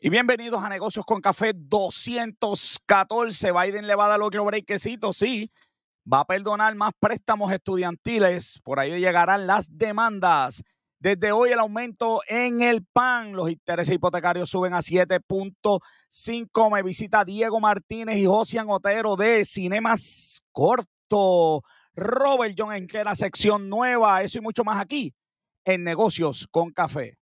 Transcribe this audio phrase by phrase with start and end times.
[0.00, 3.50] Y bienvenidos a Negocios con Café 214.
[3.50, 5.50] Biden le va a dar otro breakcito, sí.
[6.10, 8.60] Va a perdonar más préstamos estudiantiles.
[8.62, 10.62] Por ahí llegarán las demandas.
[11.00, 13.32] Desde hoy el aumento en el PAN.
[13.32, 16.72] Los intereses hipotecarios suben a 7.5.
[16.72, 21.64] Me visita Diego Martínez y Josian Otero de Cinemas Corto.
[21.96, 24.22] Robert John en que la sección nueva.
[24.22, 25.12] Eso y mucho más aquí
[25.64, 27.18] en Negocios con Café.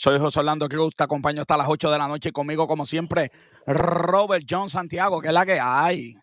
[0.00, 2.86] Soy José Orlando Cruz, te acompaño hasta las 8 de la noche y conmigo, como
[2.86, 3.30] siempre,
[3.66, 6.14] Robert John Santiago, que es la que hay.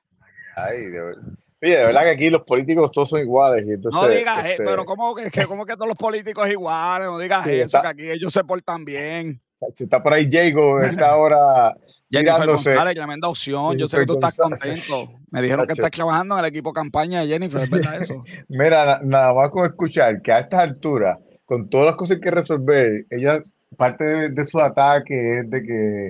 [0.55, 1.21] Ay, de verdad.
[1.61, 3.67] Oye, de verdad que aquí los políticos todos son iguales.
[3.67, 7.07] no digas eso, pero ¿cómo que, que, ¿cómo que todos los políticos iguales?
[7.07, 9.43] No digas eso, que aquí ellos se portan bien.
[9.75, 11.77] Si está por ahí Jago, está ahora.
[12.09, 13.77] Jennifer González, tremenda opción.
[13.77, 15.19] Yo sé que tú estás contento.
[15.29, 18.23] Me dijeron que estás trabajando en el equipo campaña de Jennifer, ¿es verdad eso?
[18.47, 23.05] Mira, nada más con escuchar que a estas alturas, con todas las cosas que resolver,
[23.11, 23.43] ella
[23.75, 26.07] parte de, su ataque es de que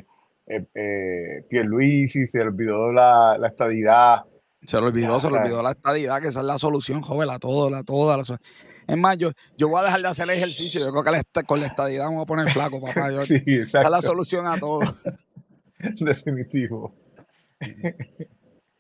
[0.48, 4.26] eh, eh, Pierluisi se olvidó la, la estadidad.
[4.64, 7.40] Se le olvidó, se le olvidó la estadidad, que esa es la solución, joven, a
[7.40, 8.22] todo, a toda.
[8.22, 10.82] es más, yo, yo voy a dejar de hacer ejercicio.
[10.82, 13.12] Yo creo que con la estadidad me voy a poner flaco, papá.
[13.12, 14.82] Yo, sí, esa es la solución a todo.
[16.00, 16.94] Definitivo.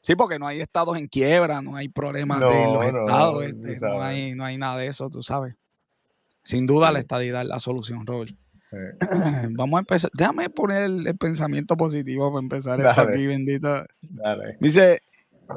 [0.01, 4.01] Sí, porque no hay estados en quiebra, no hay problemas de los estados, este, no,
[4.01, 5.55] hay, no hay nada de eso, tú sabes.
[6.43, 8.33] Sin duda la estadidad es la solución, Robert.
[9.51, 10.11] Vamos a empezar.
[10.13, 13.85] Déjame poner el, pensamiento positivo para empezar esto aquí, bendito.
[14.59, 15.01] Dice,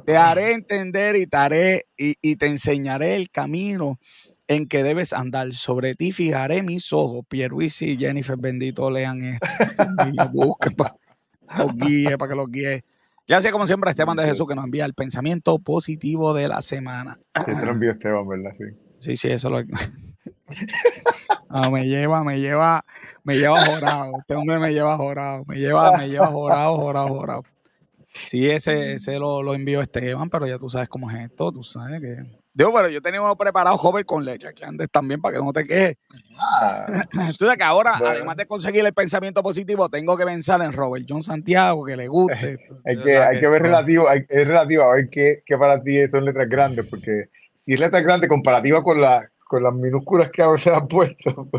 [0.07, 3.99] te haré entender y te haré y, te enseñaré el camino
[4.49, 5.53] en que debes andar.
[5.53, 7.25] Sobre ti fijaré mis ojos.
[7.29, 9.47] Pierluisi y Jennifer, bendito, lean esto.
[10.33, 10.95] Busquen para
[11.59, 12.85] los guíe, para que los guíe.
[13.27, 16.63] Ya sé, como siempre, Esteban de Jesús que nos envía el pensamiento positivo de la
[16.63, 17.17] semana.
[17.45, 18.51] Sí, te lo envió Esteban, ¿verdad?
[18.57, 18.65] Sí.
[18.99, 19.63] Sí, sí, eso lo.
[21.53, 22.85] Ah, me lleva, me lleva,
[23.25, 24.13] me lleva jorado.
[24.21, 25.45] Este hombre me lleva jorado.
[25.47, 27.43] Me lleva, me lleva jorado, jorado, jorado.
[28.13, 31.65] Sí, ese, ese lo, lo envió Esteban, pero ya tú sabes cómo es esto, tú
[31.65, 32.17] sabes que.
[32.53, 35.53] Digo, pero yo tenía uno preparado joven con leche, que andes también para que no
[35.53, 35.97] te quejes.
[36.37, 36.85] Ah.
[37.39, 41.07] Tú sabes que ahora, además de conseguir el pensamiento positivo, tengo que pensar en Robert
[41.09, 42.59] John Santiago, que le guste.
[42.85, 45.97] hay, que, hay que, ver relativo, hay, es relativo a ver qué, qué para ti
[46.09, 47.31] son letras grandes, porque
[47.65, 51.49] si es letras grandes comparativa con la, con las minúsculas que ahora se han puesto.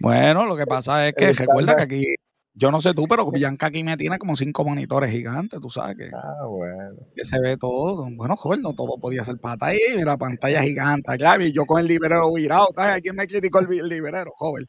[0.00, 0.14] Pues.
[0.14, 2.14] Bueno, lo que pasa es que recuerda que aquí,
[2.54, 5.96] yo no sé tú, pero Bianca aquí me tiene como cinco monitores gigantes, tú sabes
[5.96, 7.00] que, ah, bueno.
[7.16, 8.06] que se ve todo.
[8.12, 11.80] Bueno, joven, no todo podía ser pata ahí, la pantalla gigante, claro, y yo con
[11.80, 13.02] el librero virado, ¿sabes?
[13.02, 14.66] ¿Quién me criticó el, librero, joven?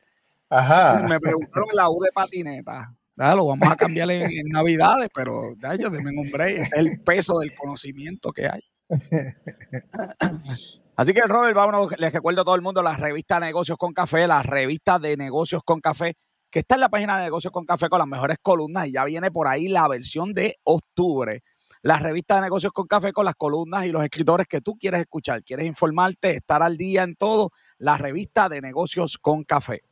[0.50, 1.06] Ajá.
[1.08, 2.92] Me preguntaron la U de patineta.
[3.18, 7.38] lo vamos a cambiar en, Navidades, pero ya yo denme un break, es el peso
[7.38, 8.62] del conocimiento que hay.
[11.00, 14.28] Así que, Robert, vámonos, les recuerdo a todo el mundo la revista Negocios con Café,
[14.28, 16.18] la revista de Negocios con Café,
[16.52, 19.06] que está en la página de Negocios con Café con las mejores columnas y ya
[19.06, 21.40] viene por ahí la versión de octubre.
[21.84, 25.00] La revista de Negocios con Café con las columnas y los escritores que tú quieres
[25.00, 29.84] escuchar, quieres informarte, estar al día en todo, la revista de Negocios con Café.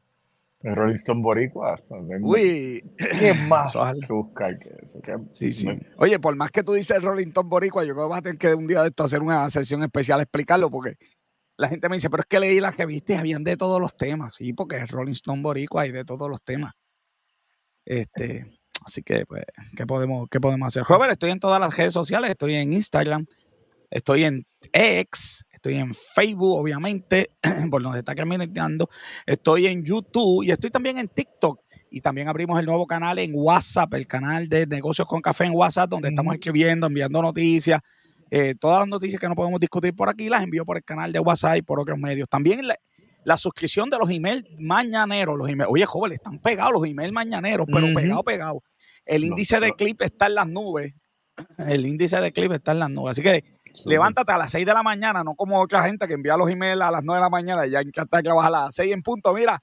[0.61, 1.79] Rolling Stone Boricua.
[2.21, 2.83] Uy.
[2.97, 3.73] ¿Qué más
[4.09, 4.99] buscar que eso?
[5.31, 5.67] Sí, sí.
[5.97, 8.37] Oye, por más que tú dices Rolling Stone Boricua, yo creo que vas a tener
[8.37, 10.95] que un día de esto hacer una sesión especial explicarlo, porque
[11.57, 13.95] la gente me dice, pero es que leí las revistas y habían de todos los
[13.95, 14.35] temas.
[14.35, 16.73] Sí, porque es Rolling Stone Boricua y de todos los temas.
[17.85, 19.43] Este, así que, pues,
[19.75, 20.83] ¿qué podemos, qué podemos hacer?
[20.83, 23.25] Robert, estoy en todas las redes sociales, estoy en Instagram,
[23.89, 27.31] estoy en X, Estoy en Facebook, obviamente,
[27.71, 28.89] por donde está caminando.
[29.25, 31.61] Estoy en YouTube y estoy también en TikTok.
[31.89, 35.55] Y también abrimos el nuevo canal en WhatsApp, el canal de Negocios con Café en
[35.55, 37.81] WhatsApp, donde estamos escribiendo, enviando noticias.
[38.29, 41.11] Eh, todas las noticias que no podemos discutir por aquí las envío por el canal
[41.11, 42.29] de WhatsApp y por otros medios.
[42.29, 42.61] También
[43.23, 45.39] la, suscripción de los emails mañaneros.
[45.39, 48.61] Los emails, oye, joven, están pegados los emails mañaneros, pero pegados, pegados.
[49.05, 50.93] El índice de clip está en las nubes.
[51.57, 53.13] El índice de clip está en las nubes.
[53.13, 56.37] Así que Levántate a las 6 de la mañana, no como otra gente que envía
[56.37, 58.93] los emails a las 9 de la mañana y ya está que a las 6
[58.93, 59.33] en punto.
[59.33, 59.61] Mira,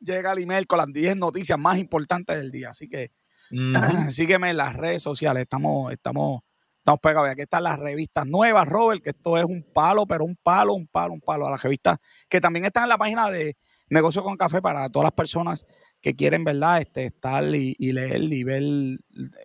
[0.00, 2.70] llega el email con las 10 noticias más importantes del día.
[2.70, 3.12] Así que
[4.08, 5.42] sígueme en las redes sociales.
[5.42, 6.42] Estamos, estamos,
[6.78, 7.28] estamos pegados.
[7.28, 10.86] Aquí están las revistas nuevas, Robert, que esto es un palo, pero un palo, un
[10.86, 11.46] palo, un palo.
[11.46, 11.98] A las revistas
[12.28, 13.56] que también están en la página de
[13.88, 15.66] Negocio con Café para todas las personas
[16.00, 16.80] que quieren, ¿verdad?
[16.80, 18.62] Este, estar y, leer y ver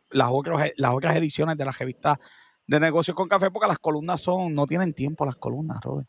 [0.10, 2.18] las otras, las otras ediciones de las revistas
[2.68, 6.08] de negocios con café porque las columnas son, no tienen tiempo las columnas, Robert.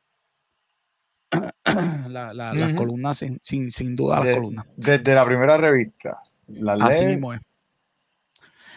[2.08, 4.66] las columnas, sin, sin, duda, las columnas.
[4.76, 6.22] Desde la primera revista.
[6.46, 7.40] La Así mismo es.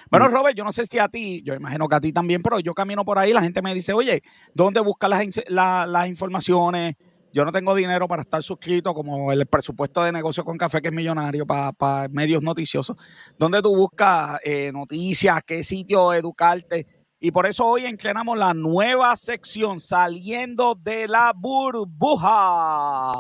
[0.10, 2.60] Bueno, Robert, yo no sé si a ti, yo imagino que a ti también, pero
[2.60, 4.24] yo camino por ahí, la gente me dice, oye,
[4.56, 5.08] ¿dónde buscas
[5.48, 6.96] las, las informaciones?
[7.32, 10.88] Yo no tengo dinero para estar suscrito como el presupuesto de negocio con café, que
[10.88, 12.98] es millonario, para, medios noticiosos.
[13.38, 15.42] ¿Dónde tú buscas eh, noticias?
[15.46, 16.88] ¿Qué sitio educarte?
[17.22, 23.20] Y por eso hoy entrenamos la nueva sección saliendo de la burbuja.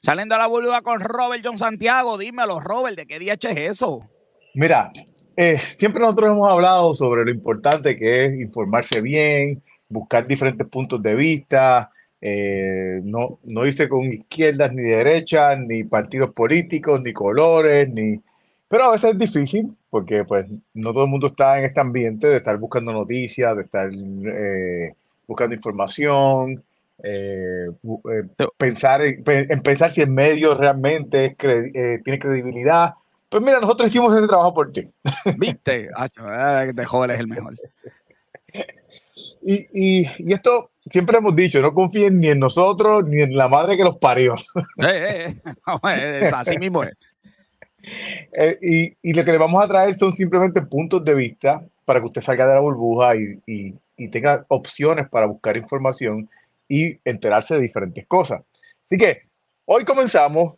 [0.00, 2.18] Saliendo a la burbuja con Robert John Santiago.
[2.18, 4.10] Dímelo, Robert, ¿de qué día es eso?
[4.54, 4.90] Mira,
[5.36, 11.00] eh, siempre nosotros hemos hablado sobre lo importante que es informarse bien, buscar diferentes puntos
[11.02, 11.90] de vista,
[12.20, 18.20] eh, no, no irse con izquierdas ni derechas, ni partidos políticos, ni colores, ni...
[18.68, 22.26] Pero a veces es difícil porque pues no todo el mundo está en este ambiente
[22.26, 24.94] de estar buscando noticias, de estar eh,
[25.26, 26.62] buscando información,
[27.02, 29.24] eh, eh, pensar en,
[29.62, 32.94] pensar si el medio realmente eh, tiene credibilidad.
[33.32, 34.82] Pues mira, nosotros hicimos ese trabajo por ti.
[35.38, 35.88] ¿Viste?
[36.74, 37.54] de joven es el mejor.
[39.42, 43.48] Y, y, y, esto siempre hemos dicho, no confíen ni en nosotros ni en la
[43.48, 44.34] madre que los parió.
[46.34, 46.94] así mismo es.
[48.60, 52.06] y, y, lo que le vamos a traer son simplemente puntos de vista para que
[52.06, 56.28] usted salga de la burbuja y, y tenga opciones para buscar información
[56.68, 58.42] y enterarse de diferentes cosas.
[58.90, 59.22] Así que
[59.64, 60.56] hoy comenzamos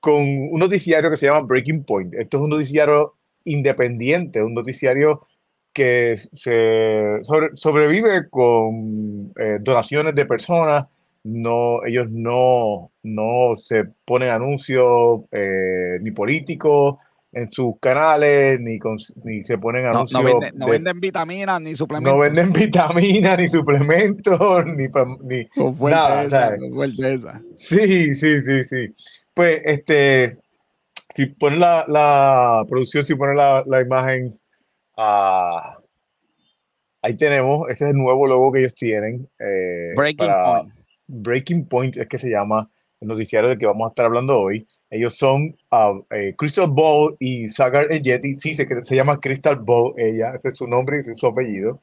[0.00, 2.14] con un noticiario que se llama Breaking Point.
[2.14, 3.14] Esto es un noticiario
[3.44, 5.26] independiente, un noticiario
[5.72, 7.20] que se
[7.54, 10.86] sobrevive con eh, donaciones de personas.
[11.22, 16.96] No, ellos no, no se ponen anuncios eh, ni políticos,
[17.32, 18.78] en sus canales, ni,
[19.24, 20.22] ni se ponen anuncios.
[20.22, 22.12] No, no, venden, vitaminas ni suplementos.
[22.12, 24.88] No venden vitaminas, ni suplementos, ni,
[25.22, 25.48] ni
[25.90, 26.24] nada.
[26.24, 27.42] esa.
[27.54, 28.94] Sí, sí, sí, sí.
[29.40, 30.36] Pues, este,
[31.14, 34.38] si ponen la, la producción, si ponen la, la imagen,
[34.98, 35.78] ah,
[37.00, 39.26] ahí tenemos, ese es el nuevo logo que ellos tienen.
[39.38, 40.74] Eh, Breaking Point.
[41.06, 42.70] Breaking Point es que se llama
[43.00, 44.68] el noticiario del que vamos a estar hablando hoy.
[44.90, 48.36] Ellos son uh, eh, Crystal Ball y Sagar Yeti.
[48.36, 50.34] Sí, se, se llama Crystal Ball ella.
[50.34, 51.80] Ese es su nombre y ese es su apellido.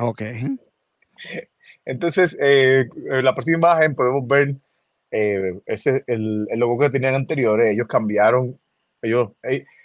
[0.00, 0.20] ok.
[1.84, 4.56] Entonces, eh, en la próxima imagen podemos ver
[5.10, 7.70] eh, ese, el, el, logo que tenían anteriores.
[7.70, 8.58] Ellos cambiaron.
[9.02, 9.30] Ellos,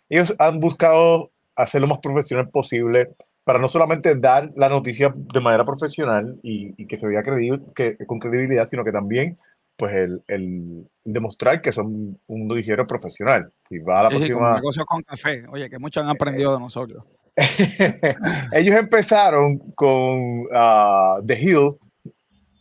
[0.09, 3.09] ellos han buscado hacer lo más profesional posible
[3.43, 7.61] para no solamente dar la noticia de manera profesional y, y que se vea credible,
[7.75, 9.37] que, con credibilidad, sino que también
[9.75, 13.51] pues el, el, demostrar que son un noticiero profesional.
[13.67, 14.55] Si va a la próxima...
[14.55, 15.45] negocio con café.
[15.49, 17.03] Oye, que muchos han aprendido de nosotros.
[18.51, 21.75] Ellos empezaron con uh, The Hill.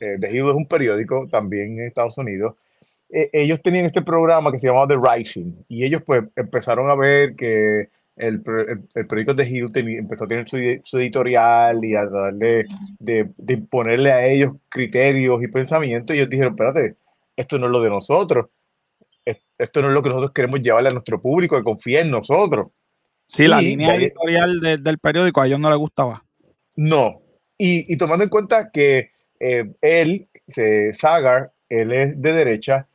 [0.02, 2.56] Eh, The Hill es un periódico también en Estados Unidos.
[3.08, 6.96] E, ellos tenían este programa que se llamaba The Rising y ellos pues empezaron a
[6.96, 8.43] ver que el,
[8.94, 12.64] el, periódico The Hill empezó a tener su, su, editorial y a darle
[12.98, 16.96] de, de imponerle a ellos criterios y pensamientos y ellos dijeron, espérate,
[17.36, 18.46] esto no es lo de nosotros,
[19.24, 22.69] esto no es lo que nosotros queremos llevarle a nuestro público, que confíe en nosotros.
[23.29, 26.24] Sí, la línea editorial del periódico a ellos no les gustaba.
[26.74, 27.22] No,
[27.56, 29.12] y, y tomando en cuenta que
[29.43, 32.87] eh, él, se, Sagar, él es de derecha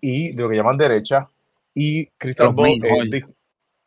[0.00, 1.30] y de lo que llaman derecha,
[1.74, 2.78] y Christian Ball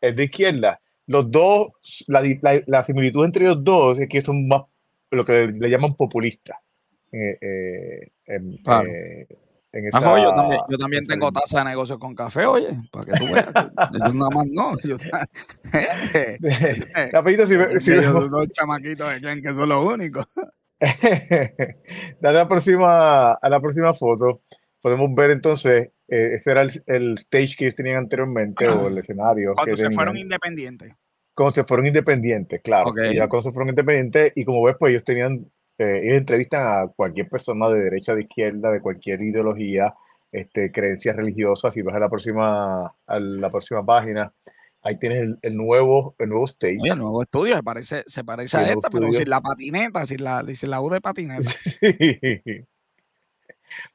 [0.01, 0.81] es de, izquierda.
[1.05, 1.69] Los dos,
[2.07, 2.23] la,
[2.65, 4.63] la, similitud entre los dos es que son más
[5.11, 6.57] lo que le, llaman populistas.
[7.11, 8.11] Eh, eh,
[9.71, 13.53] yo también, yo también tengo tasa de negocio con café, oye, para que tú veas.
[13.53, 14.73] yo nada más no.
[14.83, 14.97] Yo,
[17.11, 20.25] Rapidito, si, si dos chamaquitos que creen que son los únicos.
[22.21, 24.41] Dale a la próxima, a la próxima foto.
[24.81, 28.97] Podemos ver entonces, eh, ese era el, el, stage que ellos tenían anteriormente, o el
[28.99, 29.53] escenario.
[29.55, 30.93] Cuando se fueron independientes.
[31.33, 32.93] Cuando se fueron independientes, claro.
[33.13, 35.45] Ya cuando se fueron independientes, y como ves, pues ellos tenían
[35.79, 39.93] eh, ellos entrevistan a cualquier persona de derecha, de izquierda, de cualquier ideología,
[40.29, 41.73] este, creencias religiosas.
[41.73, 44.31] Si vas a la próxima, a la próxima página,
[44.81, 46.77] ahí tienes el, nuevo, el nuevo stage.
[46.83, 50.43] el nuevo estudio se parece, se parece a esta, pero sin la patineta, sin la,
[50.43, 51.49] sin la U de patineta.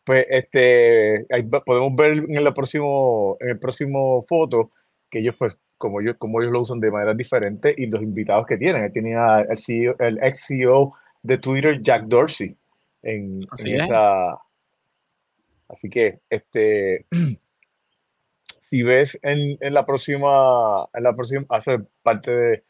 [0.04, 4.70] Pues este, ahí podemos ver en el próximo, en el próximo foto
[5.10, 8.46] que ellos, pues, como ellos, como ellos lo usan de manera diferente y los invitados
[8.46, 8.84] que tienen.
[8.84, 12.56] Él tenía el, CEO, el ex CEO de Twitter Jack Dorsey
[13.02, 13.82] en, Así en es.
[13.84, 14.38] esa.
[15.68, 17.06] Así que, este,
[18.82, 22.62] ves en, en la próxima, en la próxima, hace parte de,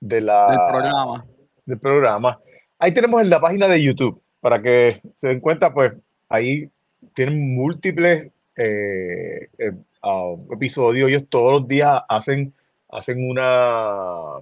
[0.00, 1.26] de la, Del programa.
[1.64, 2.40] del programa.
[2.78, 5.92] Ahí tenemos en la página de YouTube, para que se den cuenta, pues
[6.28, 6.70] ahí
[7.14, 11.08] tienen múltiples eh, eh, ah, episodios.
[11.08, 12.52] Ellos todos los días hacen,
[12.90, 14.36] hacen una...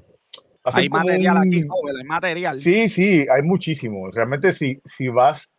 [0.64, 2.59] hacen Hay material aquí, un- joven, hay material.
[2.59, 4.11] Sí, sí, hay muchísimo.
[4.11, 5.50] Realmente si, si vas,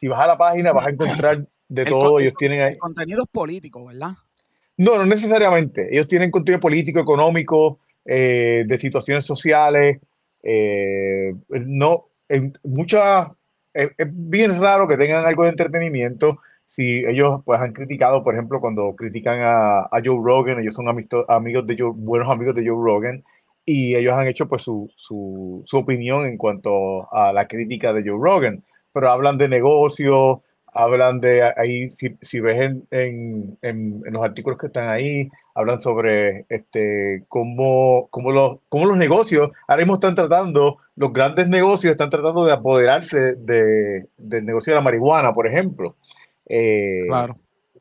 [0.00, 2.20] si vas a la página vas a encontrar de El todo.
[2.20, 2.72] Ellos tienen ahí.
[2.72, 4.12] El contenido es político, ¿verdad?
[4.76, 5.88] No, no necesariamente.
[5.92, 10.00] Ellos tienen contenido político, económico, eh, de situaciones sociales.
[10.42, 12.08] eh, no,
[12.64, 13.28] muchas,
[13.74, 16.38] es, bien raro que tengan algo de entretenimiento.
[16.66, 21.66] Si ellos pues han criticado, por ejemplo, cuando critican a, Joe Rogan, ellos son amigos
[21.66, 23.22] de Joe, buenos amigos de Joe Rogan,
[23.64, 28.02] y ellos han hecho pues su, su, su opinión en cuanto a la crítica de
[28.02, 28.64] Joe Rogan.
[28.92, 30.38] Pero hablan de negocios,
[30.72, 35.28] hablan de ahí, si, si ves en, en, en- en los artículos que están ahí,
[35.54, 41.48] hablan sobre este, cómo, cómo, los, cómo los negocios ahora mismo están tratando, los grandes
[41.48, 45.96] negocios están tratando de apoderarse de, del negocio de la marihuana, por ejemplo.
[46.48, 47.36] Eh, Claro.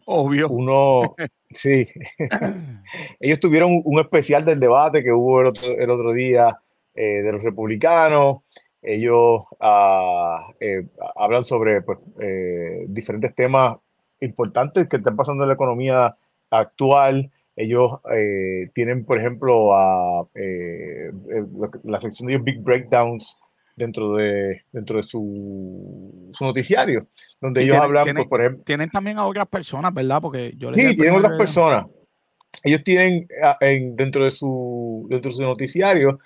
[0.05, 0.49] Obvio.
[0.49, 1.15] Uno,
[1.51, 1.87] sí,
[3.19, 6.57] ellos tuvieron un, un especial del debate que hubo el otro, el otro día
[6.95, 8.39] eh, de los republicanos.
[8.81, 13.77] Ellos ah, eh, hablan sobre pues, eh, diferentes temas
[14.19, 16.15] importantes que están pasando en la economía
[16.49, 17.31] actual.
[17.55, 20.25] Ellos eh, tienen, por ejemplo, a,
[21.83, 23.37] la sección de ellos, Big Breakdowns
[23.75, 27.07] dentro de, dentro de su, su noticiario,
[27.39, 30.21] donde Y ellos tienen- hablan, tienen- pues, por ejemplo, Tienen también a otras personas, ¿verdad?
[30.21, 31.85] Porque yo Sí, tienen otras personas.
[32.63, 36.19] Ellos tienen ah, en- dentro, de su, dentro de su noticiario,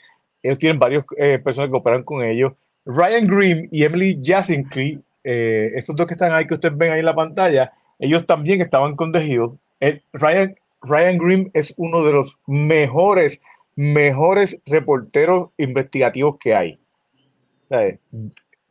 [0.46, 1.04] ellos tienen varias
[1.44, 2.54] personas que operan con ellos.
[2.86, 7.00] Ryan Green y Emily Jasinski, eh, estos dos que están ahí, que ustedes ven ahí
[7.00, 9.52] en la pantalla, ellos también estaban con The Hill.
[9.80, 13.42] Eh, Ryan, Ryan Green es uno de los mejores,
[13.76, 16.80] mejores reporteros investigativos que hay.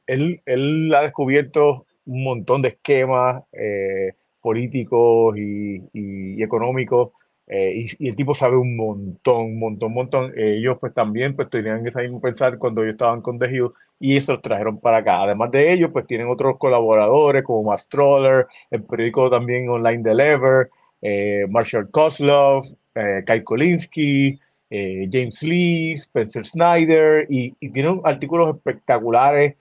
[0.06, 7.10] Él, él ha descubierto un montón de esquemas eh, políticos y económicos
[7.46, 10.32] eh, y, y el tipo sabe un montón, un montón, un montón.
[10.36, 13.70] Ellos pues también pues tenían ese mismo pensar cuando ellos estaban con The Hill
[14.00, 15.22] y eso los trajeron para acá.
[15.22, 20.14] Además de ellos pues tienen otros colaboradores como Matt Stroller, el periódico también online de
[20.14, 20.70] Lever,
[21.02, 24.38] eh, Marshall Kozlov, eh, Kai Kolinsky,
[24.70, 29.54] eh, James Lee, Spencer Snyder y, y tienen artículos espectaculares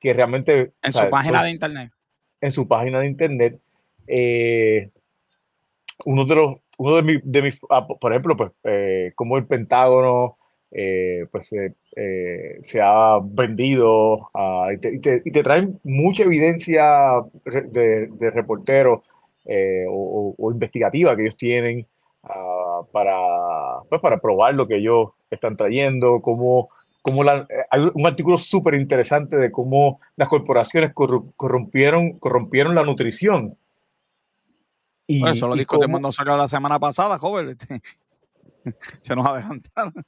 [0.00, 1.92] que realmente En su página son- de internet.
[2.40, 3.58] en su página de internet.
[4.06, 4.88] eh,
[6.04, 9.46] uno de los, uno de mis, de mis ah, por ejemplo, pues, eh, como el
[9.46, 10.36] Pentágono
[10.70, 15.78] eh, pues, eh, eh, se ha vendido ah, y, te, y te- y te traen
[15.84, 19.00] mucha evidencia de, de reporteros
[19.44, 21.86] eh, o, o- investigativa que ellos tienen
[22.24, 23.16] ah, para,
[23.88, 26.68] pues, para probar lo que ellos están trayendo, cómo,
[27.02, 32.84] cómo la- eh, hay un artículo súper interesante de cómo las corporaciones corrompieron, corrompieron la
[32.84, 33.56] nutrición.
[35.06, 37.50] Y, Pues eso lo discutimos nosotros la semana pasada, joven.
[37.50, 37.80] este,
[39.00, 39.94] Se nos adelantaron.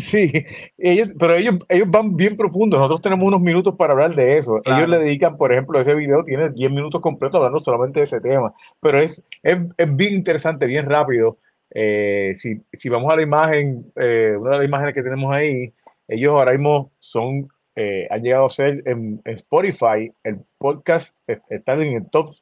[0.00, 0.32] Sí,
[0.78, 2.78] ellos, pero ellos, ellos van bien profundos.
[2.78, 4.60] Nosotros tenemos unos minutos para hablar de eso.
[4.62, 4.78] Claro.
[4.78, 8.20] Ellos le dedican, por ejemplo, ese video tiene 10 minutos completos hablando solamente de ese
[8.20, 8.52] tema.
[8.80, 11.38] Pero es, es, es bien interesante, bien rápido.
[11.70, 15.72] Eh, si, si vamos a la imagen, eh, una de las imágenes que tenemos ahí,
[16.08, 21.40] ellos ahora mismo son, eh, han llegado a ser en, en Spotify, el podcast eh,
[21.48, 22.34] está en el top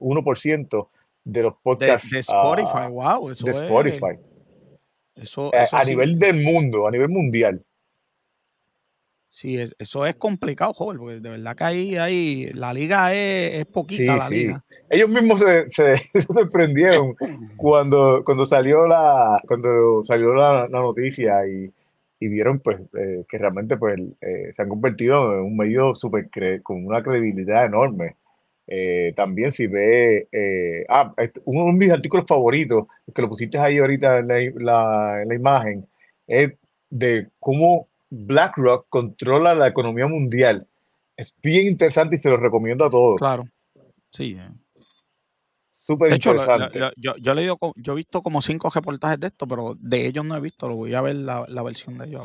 [0.00, 0.88] 1%
[1.24, 3.30] de los podcasts de ah, Spotify, wow.
[3.30, 4.18] Eso de es- Spotify.
[5.14, 7.62] Eso, Eh, eso a sí- nivel del mundo, a nivel mundial.
[9.32, 13.60] Sí, es- eso es complicado, joven, porque de verdad que ahí, ahí la liga es,
[13.60, 14.34] es poquita Sí, la sí.
[14.34, 14.64] liga.
[14.88, 17.14] Ellos mismos se, se- se sorprendieron
[17.56, 21.70] cuando, cuando salió la, cuando salió la, la noticia y,
[22.18, 26.28] y vieron pues eh, que realmente pues eh, se han convertido en un medio super
[26.62, 28.16] con una credibilidad enorme.
[28.72, 33.58] Eh, también si ve, eh, ah, este, uno de mis artículos favoritos, que lo pusiste
[33.58, 35.88] ahí ahorita en la, la- en la imagen,
[36.28, 36.52] es
[36.88, 40.68] de cómo BlackRock controla la economía mundial.
[41.16, 43.16] Es bien interesante y se lo recomiendo a todos.
[43.18, 43.44] Claro.
[44.12, 44.36] Sí.
[44.38, 44.48] eh.
[45.86, 46.78] Súper De hecho, lo- lo- interesante.
[46.78, 50.36] lo- yo, yo, yo he visto como cinco reportajes de esto, pero de ellos no
[50.36, 50.68] he visto.
[50.68, 52.22] Lo voy a ver la, la versión de ellos.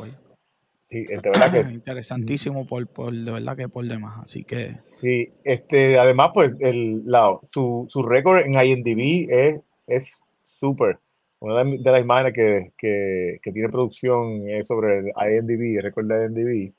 [0.88, 4.20] Sí, de verdad que Interesantísimo por, por, de verdad que por demás.
[4.22, 5.32] Así que sí.
[5.44, 10.20] Este, además, pues el, la, su, su récord en IMDb es es
[10.60, 10.98] súper.
[11.38, 15.82] Una de, de las imágenes que, que, que tiene producción es sobre el IMDb, el
[15.82, 16.72] récord de IMDb.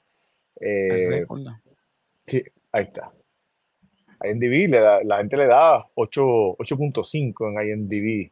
[0.60, 1.26] Eh,
[2.26, 3.12] sí, ahí está.
[4.24, 8.32] IMDb, la, la gente le da 8.5 en IMDb.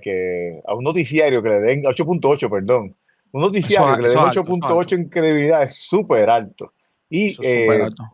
[0.00, 2.96] que a un noticiario que le den 8.8, perdón.
[3.32, 6.72] Un noticiario que le den 8.8 en credibilidad es súper alto.
[7.10, 8.04] Y, eso es súper alto.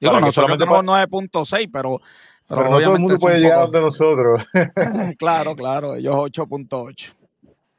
[0.00, 2.00] Digo, nosotros tenemos 9.6, pero,
[2.48, 4.44] pero, no todo el mundo puede llegar de nosotros.
[5.18, 7.14] claro, claro, ellos 8.8.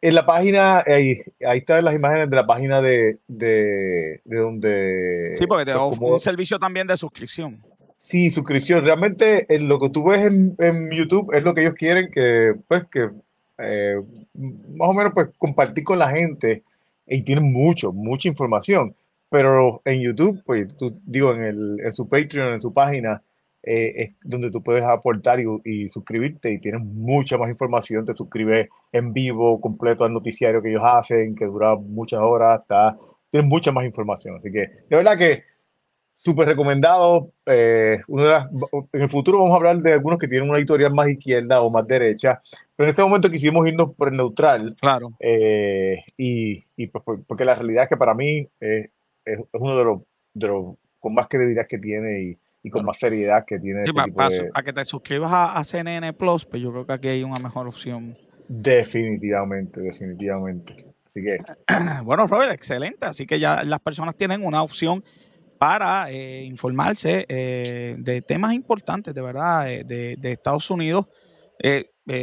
[0.04, 5.34] En la página, ahí, ahí están las imágenes de la página de, de, de donde...
[5.36, 7.64] Sí, porque te da un servicio también de suscripción.
[8.02, 8.84] Sí, suscripción.
[8.84, 12.88] Realmente lo que tú ves en, en, YouTube es lo que ellos quieren que, pues,
[12.88, 13.12] que
[13.60, 14.02] eh,
[14.34, 16.64] más o menos, pues, compartir con la gente.
[17.14, 18.96] Y tienen mucho, mucha información.
[19.30, 23.22] Pero en YouTube, pues, tú, digo, en, el, en su Patreon, en su página,
[23.64, 28.06] eh, es donde tú puedes aportar y, suscribirte y tienes mucha más información.
[28.06, 32.98] Te suscribes en vivo, completo al noticiario que ellos hacen, que dura muchas horas, está,
[33.30, 34.38] tienes mucha más información.
[34.38, 35.44] Así que, de verdad que
[36.24, 37.32] súper recomendado.
[37.46, 41.62] Eh, en el futuro vamos a hablar de algunos que tienen una editorial más izquierda
[41.62, 42.42] o más derecha,
[42.76, 44.76] pero en este momento quisimos irnos por el neutral.
[44.80, 45.10] Claro.
[45.20, 48.90] Eh, y, y pues, porque la realidad es que para mí es,
[49.54, 50.02] uno de los,
[50.34, 53.86] de los con más credibilidad que tiene y, y con más seriedad que tiene.
[53.86, 54.12] Sí, este
[54.52, 57.68] para, que te suscribas a, CNN Plus, pues yo creo que aquí hay una mejor
[57.68, 58.16] opción.
[58.48, 60.86] Definitivamente, definitivamente.
[61.08, 61.38] Así que.
[62.04, 63.06] Bueno, Robert, excelente.
[63.06, 65.04] Así que ya las personas tienen una opción
[65.62, 71.06] para eh, informarse eh, de temas importantes, de verdad, eh, de, Estados Unidos,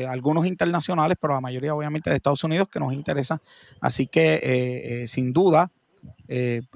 [0.08, 3.40] algunos internacionales, pero la mayoría obviamente de Estados Unidos que nos interesa.
[3.80, 5.70] Así que, sin duda,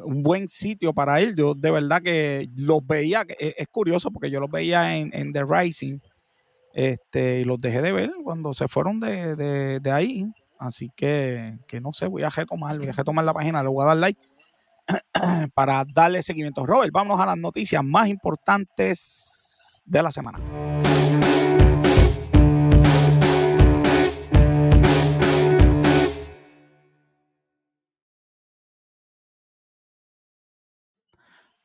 [0.05, 1.35] un buen sitio para ir.
[1.35, 5.99] Yo de verdad que los veía, es, curioso porque yo los veía en, The Rising
[6.75, 10.33] este, y los dejé de ver cuando se fueron de, de ahí.
[10.61, 13.83] Así que, que, no sé, voy a retomar, voy a retomar la página, le voy
[13.83, 14.32] a dar like
[15.55, 16.67] para darle seguimiento.
[16.67, 20.39] Robert, vamos a las noticias más importantes de la semana.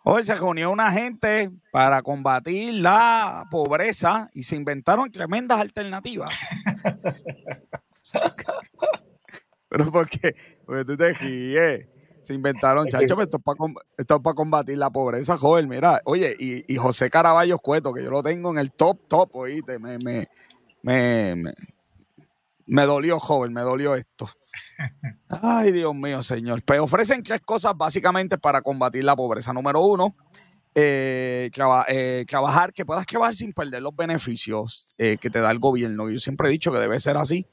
[0.10, 6.34] Hoy se reunió una gente para combatir la pobreza y se inventaron tremendas alternativas.
[9.70, 10.34] Pero porque,
[10.66, 11.90] porque tú te ríes.
[12.22, 15.70] Se inventaron, chacho, pero esto es para combatir la pobreza, joven.
[15.70, 19.80] Mira, oye, y, José Caraballo Cueto, que yo lo tengo en el top, top, oíste,
[19.80, 20.28] me, me,
[20.82, 21.54] me,
[22.66, 24.30] me, dolió, joven, me dolió esto.
[25.30, 26.64] Ay, Dios mío, señor.
[26.64, 29.54] Pero ofrecen tres cosas básicamente para combatir la pobreza.
[29.54, 30.16] Número uno,
[30.80, 31.50] eh,
[31.88, 36.10] eh, trabajar, que puedas trabajar sin perder los beneficios eh, que te da el gobierno.
[36.10, 37.48] Yo siempre he dicho que debe ser así.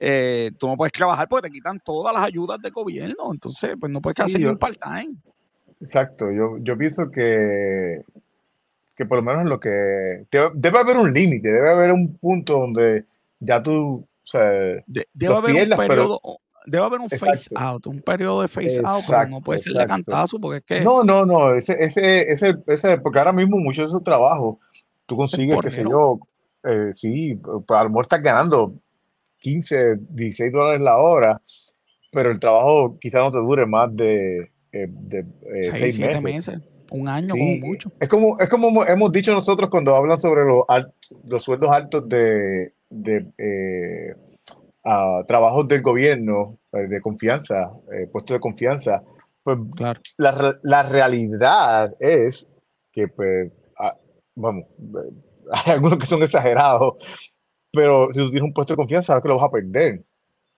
[0.00, 3.32] Eh, tú no puedes trabajar porque te quitan todas las ayudas del gobierno.
[3.32, 5.16] Entonces, pues no puedes hacer un part-time.
[5.80, 6.30] Exacto.
[6.30, 8.02] Yo, yo pienso que,
[8.96, 10.24] que por lo menos lo que.
[10.30, 13.04] Debe, haber un límite, debe haber un punto donde
[13.40, 14.06] ya tú.
[14.24, 14.50] O sea,
[14.86, 16.20] debe haber un periodo.
[16.66, 19.86] debe haber un face out, un periodo de face out, pero no puede ser de
[19.86, 20.80] cantazo porque es que.
[20.84, 24.58] No, no, no, ese, ese, ese, ese, porque ahora mismo muchos de esos trabajos
[25.06, 26.20] tú consigues, qué sé yo,
[26.64, 28.74] eh, sí, a lo mejor estás ganando
[29.40, 31.40] 15, 16 dólares la hora,
[32.12, 36.58] pero el trabajo quizás no te dure más de, eh, de eh, seis, siete meses.
[36.90, 37.92] Un año como mucho.
[38.00, 40.64] Es como, es como hemos dicho nosotros cuando hablan sobre los,
[41.26, 44.14] los sueldos altos de, de eh,
[45.26, 47.70] trabajos del gobierno, de confianza,
[48.10, 49.02] puestos de confianza.
[49.42, 50.00] Pues claro.
[50.16, 52.48] la, la realidad es
[52.90, 53.52] que, pues,
[54.34, 54.64] vamos,
[55.52, 56.94] hay algunos que son exagerados,
[57.72, 60.04] pero si tú tienes un puesto de confianza, sabes que lo vas a perder.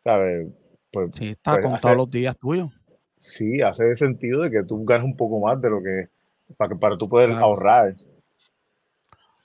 [0.05, 0.49] ¿Sabes?
[0.91, 2.71] Pues, sí, está pues, con todos los días tuyos.
[3.19, 6.09] Sí, hace sentido de que tú ganes un poco más de lo que.
[6.57, 7.97] para, que, para tú poder ahorrar.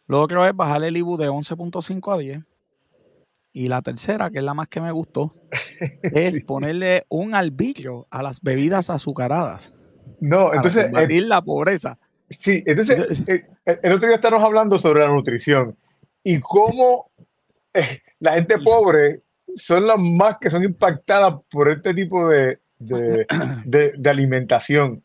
[0.08, 2.44] Luego creo es bajar el IBU de 11.5 a 10.
[3.54, 5.34] Y la tercera, que es la más que me gustó,
[6.04, 9.74] es ponerle un arbitrio a las bebidas azucaradas.
[10.20, 10.86] No, entonces.
[10.86, 11.98] Combatir la pobreza.
[12.40, 15.78] Sí, entonces, eh, el otro día estábamos hablando sobre la nutrición
[16.24, 17.12] y cómo
[18.20, 19.24] la gente pobre
[19.56, 23.28] son las más que son impactadas por este tipo de, de,
[24.10, 25.04] alimentación.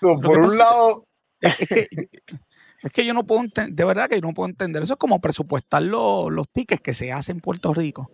[0.00, 1.06] por un lado...
[1.40, 4.82] Es, que, yo no puedo entender, de verdad que yo no puedo entender.
[4.82, 8.10] Eso es como presupuestar los, los tickets que se hacen en Puerto Rico.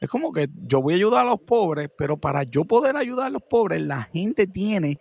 [0.00, 3.28] Es como que yo voy a ayudar a los pobres, pero para yo poder ayudar
[3.28, 4.98] a los pobres, la gente tiene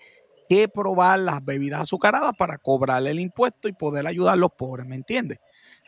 [0.48, 4.86] que probar las bebidas azucaradas para cobrarle el impuesto y poder ayudar a los pobres,
[4.86, 5.40] ¿me entiendes?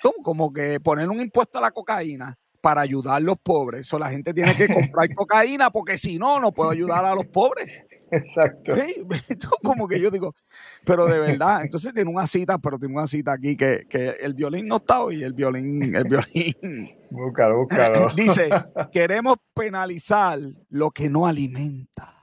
[0.01, 3.93] Como, como que poner un impuesto a la cocaína para ayudar a los pobres.
[3.93, 7.27] O la gente tiene que comprar cocaína porque si no, no puedo ayudar a los
[7.27, 7.71] pobres.
[8.09, 8.73] Exacto.
[9.63, 10.33] Como que yo digo,
[10.83, 14.33] pero de verdad, entonces tiene una cita, pero tiene una cita aquí que, que el
[14.33, 16.89] violín no está hoy, el violín, el violín.
[17.11, 18.07] Búscalo, búscalo.
[18.15, 18.49] Dice,
[18.91, 22.15] queremos penalizar lo que no alimenta.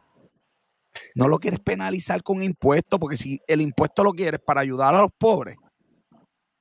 [1.15, 5.03] No lo quieres penalizar con impuestos, porque si el impuesto lo quieres para ayudar a
[5.03, 5.57] los pobres,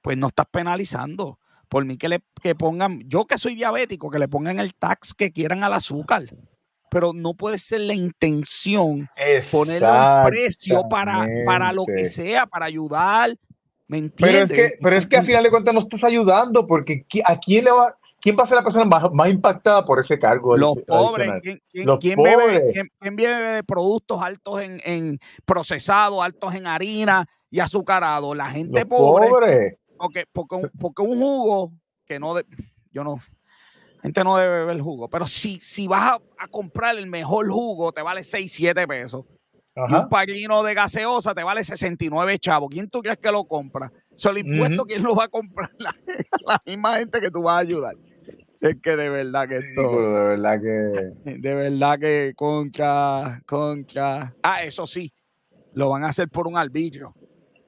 [0.02, 1.40] pues no estás penalizando
[1.72, 5.14] por mí que le que pongan, yo que soy diabético, que le pongan el tax
[5.14, 6.24] que quieran al azúcar.
[6.90, 9.10] Pero no puede ser la intención
[9.50, 13.38] ponerle un precio para, para lo que sea, para ayudar.
[13.88, 14.50] ¿Me entiendes?
[14.50, 17.40] Pero es que, pero es que a final de cuentas no estás ayudando, porque ¿a
[17.40, 20.58] quién le va, quién va a ser la persona más, impactada por ese cargo?
[20.58, 21.32] Los pobres.
[21.42, 21.62] ¿Quién,
[22.02, 28.36] quién, Bebe, ¿quién, bebe productos altos en, en procesados, altos en harina y azucarado?
[28.36, 29.78] La gente pobre.
[30.02, 31.74] Porque, porque, un, porque un jugo
[32.06, 32.46] que no, de,
[32.92, 33.20] yo no,
[34.02, 38.02] gente no debe beber jugo, pero si, si vas a, comprar el mejor jugo, te
[38.02, 39.26] vale 6, 7 pesos.
[39.74, 42.68] Y un paquino de gaseosa te vale 69 chavos.
[42.70, 43.92] ¿Quién tú crees que lo compra?
[44.30, 45.70] El impuesto, ¿quién lo va a comprar?
[46.46, 47.96] La, misma gente que tú vas a ayudar.
[48.60, 49.82] Es que de verdad que esto.
[49.82, 51.32] de verdad que.
[51.40, 54.36] De verdad que concha, concha.
[54.44, 55.14] Ah, eso sí,
[55.74, 57.16] lo van a hacer por un arbitrio.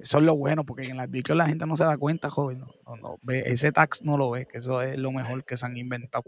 [0.03, 2.59] Eso es lo bueno, porque en las vehículos la gente no se da cuenta, joven.
[2.59, 5.65] No, no, ve, ese tax no lo ve, que eso es lo mejor que se
[5.65, 6.25] han inventado.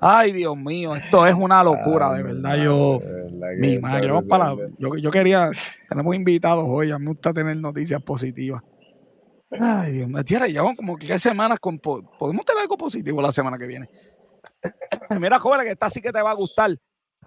[0.00, 2.56] Ay, Dios mío, esto es una locura, de verdad.
[2.56, 2.98] Yo,
[3.56, 4.08] mi madre,
[4.78, 5.48] yo, yo, quería,
[5.88, 8.64] tenemos invitados hoy, a mí me gusta tener noticias positivas.
[9.52, 13.56] Ay, Dios mío, tierra, llevamos como que semanas con, podemos tener algo positivo la semana
[13.58, 13.88] que viene.
[15.20, 16.76] Mira, joven, que esta sí que te va a gustar.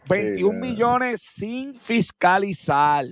[0.09, 3.05] 21 millones sin fiscalizar.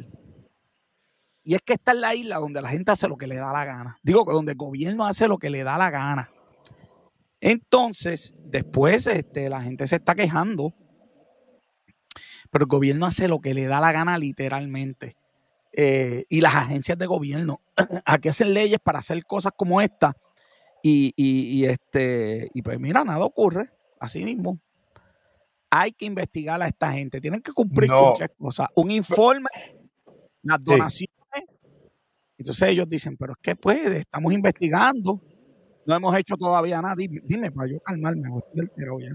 [1.43, 3.51] Y es que esta es la isla donde la gente hace lo que le da
[3.51, 3.97] la gana.
[4.03, 6.31] Digo que donde el gobierno hace lo que le da la gana.
[7.39, 10.75] Entonces, después este, la gente se está quejando,
[12.51, 15.15] pero el gobierno hace lo que le da la gana literalmente.
[15.73, 17.61] Eh, y las agencias de gobierno
[18.05, 20.15] aquí hacen leyes para hacer cosas como esta.
[20.83, 23.69] Y, este, y pues mira, nada ocurre.
[23.99, 24.59] Así mismo.
[25.69, 27.21] Hay que investigar a esta gente.
[27.21, 28.67] Tienen que cumplir con muchas cosas.
[28.75, 29.49] Un informe,
[30.41, 31.20] las donaciones
[32.41, 35.21] entonces ellos dicen, pero es que pues estamos investigando,
[35.85, 36.95] no hemos hecho todavía nada.
[36.97, 39.11] Dime, para yo calmarme, del ya.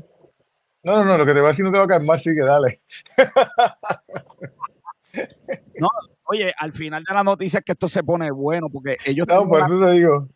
[0.83, 2.31] No, no, no, lo que te voy a decir no te va a calmar, sí
[2.35, 2.81] que dale.
[5.81, 5.89] no,
[6.25, 9.27] oye, al final de la noticia es que esto se pone bueno, porque ellos...
[9.27, 10.29] No, por eso te digo.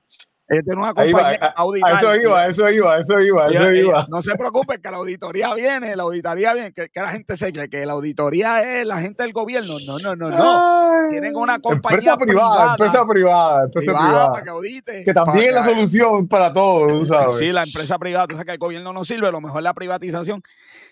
[0.50, 1.62] Ellos tienen una compañía a,
[2.00, 4.06] eso iba, eso iba, eso iba, eso iba.
[4.10, 7.68] No se preocupen que la auditoría viene, la auditoría viene, que, la gente se cree
[7.68, 9.76] que la auditoría es la gente del gobierno.
[9.86, 11.08] No, no, no, no.
[11.08, 14.42] tienen una compañía empresa privada, empresa privada, empresa privada.
[14.42, 17.36] que, audite, que también es la solución para todo, ¿sabes?
[17.36, 19.74] Sí, la empresa privada, tú sabes que el gobierno no sirve, lo mejor es la
[19.74, 20.42] privatización.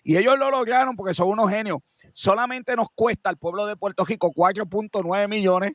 [0.05, 1.79] Y ellos lo lograron porque son unos genios.
[2.13, 5.73] Solamente nos cuesta al pueblo de Puerto Rico 4.9 millones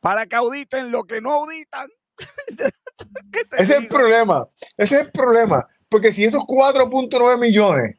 [0.00, 1.88] para que auditen lo que no auditan.
[3.58, 4.48] ese es el problema.
[4.76, 5.66] Ese es el problema.
[5.88, 7.96] Porque si esos 4.9 millones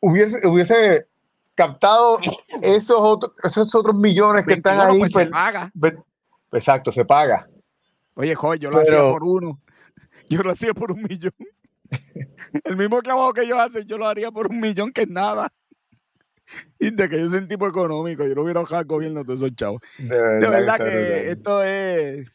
[0.00, 1.06] hubiese, hubiese
[1.54, 2.18] captado
[2.62, 5.72] esos otros, esos otros millones que están ahí, pues se pues, paga.
[6.52, 7.48] Exacto, se paga.
[8.14, 9.60] Oye, joder, yo lo hacía por uno.
[10.28, 11.34] Yo lo hacía por un millón.
[12.64, 15.52] El mismo trabajo que ellos hacen, yo lo haría por un millón, que es nada.
[16.78, 19.34] Y de que yo soy un tipo económico, yo no hubiera bajado al gobierno de
[19.34, 19.80] esos chavos.
[19.98, 22.30] De verdad, que esto es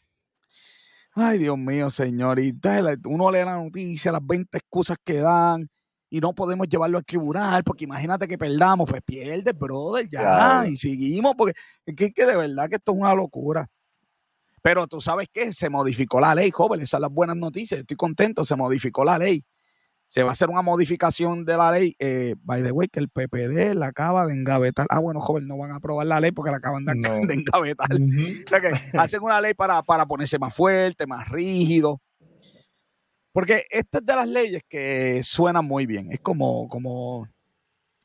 [1.14, 2.82] Ay, Dios mío, señorita.
[3.06, 5.70] Uno lee la noticia, las 20 excusas que dan
[6.10, 10.76] y no podemos llevarlo al tribunal porque imagínate que perdamos, pues pierde, brother, ya, y
[10.76, 11.54] seguimos porque
[11.86, 13.68] es que, de verdad que esto es una locura.
[14.62, 17.96] Pero tú sabes que se modificó la ley, joven, esas son las buenas noticias, estoy
[17.96, 19.44] contento, se modificó la ley
[20.10, 21.96] se va a hacer una modificación de la ley.
[22.00, 24.88] Eh, by the way, que el PPD la acaba de engavetar.
[24.90, 26.94] Ah, bueno, joven, no van a aprobar la ley porque la acaban de,
[27.34, 27.90] engavetar.
[29.00, 32.02] hacen una ley para, ponerse más fuerte, más rígido.
[33.32, 36.12] Porque esta es de las leyes que suenan muy bien.
[36.12, 37.28] Es como, como,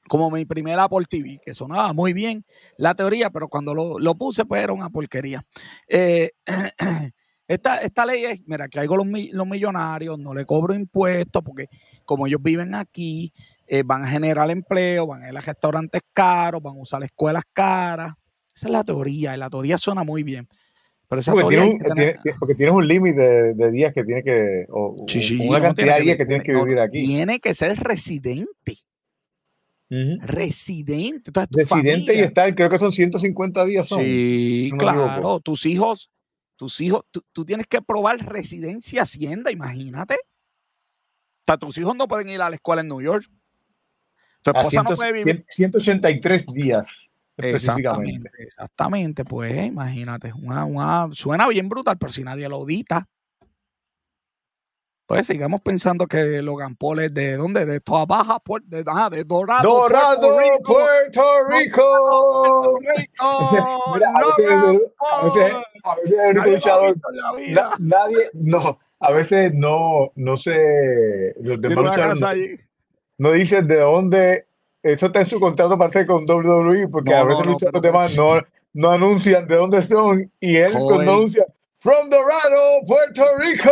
[0.07, 2.45] como mi primera Apple TV, que sonaba muy bien
[2.77, 5.43] la teoría, pero cuando lo, puse, pues era una porquería.
[5.89, 6.33] Eh,
[7.47, 11.69] Esta, esta ley es, mira, traigo los, los millonarios, no le cobro impuestos, porque
[12.05, 13.33] como ellos viven aquí,
[13.67, 17.45] eh, van a generar empleo, van a ir a restaurantes caros, van a usar escuelas
[17.53, 18.15] caras.
[18.55, 20.47] Esa es la teoría, y la teoría suena muy bien.
[21.07, 22.17] Pero esa porque,
[22.57, 23.21] tienes un, límite
[23.55, 24.97] de, días que tiene que, o,
[25.41, 27.05] una cantidad de días que, tienes que vivir aquí.
[27.05, 28.79] Tiene que ser residente.
[29.91, 31.31] Residente.
[31.51, 33.89] Residente y estar, creo que son 150 días.
[33.89, 35.41] Sí, claro.
[35.41, 36.11] Tus hijos
[36.65, 40.15] tus hijos, tú, tienes que probar residencia Hacienda, imagínate.
[40.15, 43.27] O sea, tus hijos no pueden ir a la escuela en New York.
[44.41, 45.45] Tu esposa no 100 puede vivir.
[45.51, 47.11] 183 días.
[47.37, 48.29] específicamente.
[48.29, 49.25] Exactamente, exactamente.
[49.27, 53.07] Pues imagínate, una- una- suena bien brutal, pero si nadie lo audita.
[55.07, 57.67] Pues sigamos pensando que Logan Paul es de dónde?
[57.67, 59.69] De Toa Baja, de, ah, de Dorado.
[59.69, 60.73] Dorado, Puerto Rico.
[60.73, 62.79] Puerto Rico.
[62.97, 64.51] Rico, Mira, a veces,
[65.13, 65.65] a veces, Paul.
[65.85, 71.35] a veces el único Nadie luchador, la na- nadie, no, a veces no, no sé,
[71.43, 72.33] los demás casa
[73.19, 74.47] no, dicen de dónde,
[74.83, 78.17] eso está en su contrato parece con WWE, porque No, a veces no, pero demás
[78.17, 78.27] no,
[78.73, 80.95] no anuncian de dónde son, y él Joder.
[80.97, 81.47] cuando anuncia,
[81.85, 83.71] From Dorado, Puerto Rico.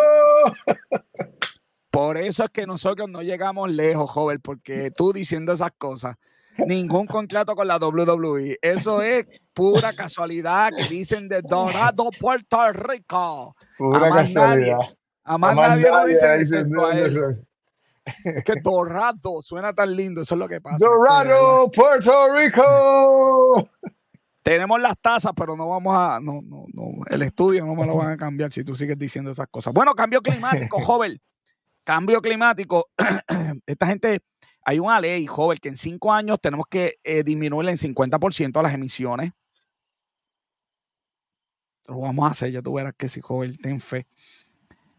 [1.91, 6.17] Por eso es que nosotros no llegamos lejos, joven, porque tú diciendo esas cosas,
[6.59, 8.59] ningún contrato con la WWE.
[8.61, 13.57] Eso es pura casualidad que dicen de Dorado, Puerto Rico.
[13.79, 14.77] Pura A más casualidad.
[15.25, 17.49] A más A más nadie lo nadie dice dice excepto de a son.
[18.27, 20.85] Es que Dorado suena tan lindo, eso es lo que pasa.
[20.85, 23.71] Dorado, Puerto Rico.
[24.43, 26.21] Tenemos las tazas, pero no vamos a.
[26.21, 26.93] No, no, no.
[27.09, 29.73] El estudio no me lo van a cambiar si tú sigues diciendo esas cosas.
[29.73, 31.21] Bueno, cambio climático, joven.
[31.85, 32.89] Cambio climático.
[33.67, 34.21] Esta gente.
[34.65, 38.73] Hay una ley, joven, que en cinco años tenemos que eh, disminuir en 50% las
[38.73, 39.33] emisiones.
[41.89, 44.07] Lo vamos a hacer, ya tú verás que sí, joven, ten fe.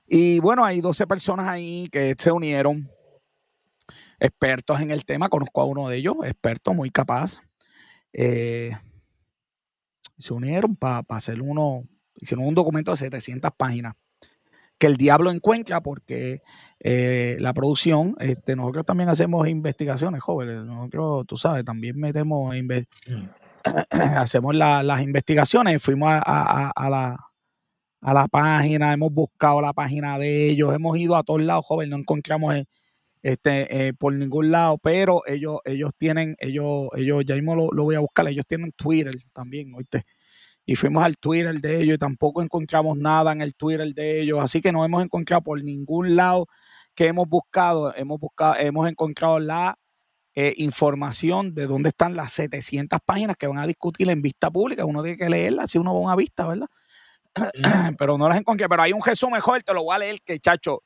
[0.05, 2.91] Y bueno, hay 12 personas ahí que se unieron,
[4.19, 5.29] expertos en el tema.
[5.29, 7.41] Conozco a uno de ellos, experto, muy capaz.
[8.11, 8.75] Eh,
[10.23, 11.83] se unieron para hacer uno,
[12.15, 13.93] hicieron un documento de 700 páginas
[14.77, 16.41] que el diablo encuentra porque
[16.79, 22.87] eh, la producción, este, nosotros también hacemos investigaciones, jóvenes, nosotros, tú sabes, también metemos, inve-
[23.89, 27.17] hacemos la- las investigaciones, fuimos a, a- a- la,
[28.01, 31.89] a la página, hemos buscado la página de ellos, hemos ido a todos lados, joven,
[31.89, 32.65] no encontramos eh,
[33.23, 37.83] este, eh, por ningún lado, pero ellos, ellos tienen, ellos, ellos, ya mismo lo, lo
[37.85, 40.03] voy a buscar, ellos tienen Twitter también, oíste.
[40.65, 44.39] Y fuimos al Twitter de ellos y tampoco encontramos nada en el Twitter de ellos,
[44.41, 46.47] así que no hemos encontrado por ningún lado
[46.95, 49.77] que hemos buscado, hemos buscado, hemos encontrado la
[50.35, 54.85] eh, información de dónde están las 700 páginas que van a discutir en vista pública.
[54.85, 56.67] Uno tiene que leerlas si uno va a una vista, ¿verdad?
[57.97, 58.67] pero no las encontré.
[58.67, 60.81] Pero hay un Jesús mejor, te lo voy a leer, que chacho,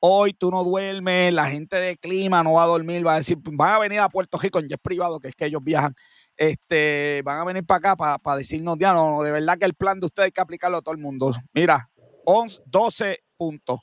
[0.00, 3.38] hoy tú no duermes, la gente de clima no va a dormir, va a decir,
[3.40, 5.94] van a venir a Puerto Rico en jet privado, que es que ellos viajan,
[6.36, 9.98] este, van a venir para acá para decirnos, ya no, de verdad que el plan
[9.98, 11.34] de ustedes hay que aplicarlo a todo el mundo.
[11.52, 11.90] Mira,
[12.24, 13.80] 11, 12 puntos.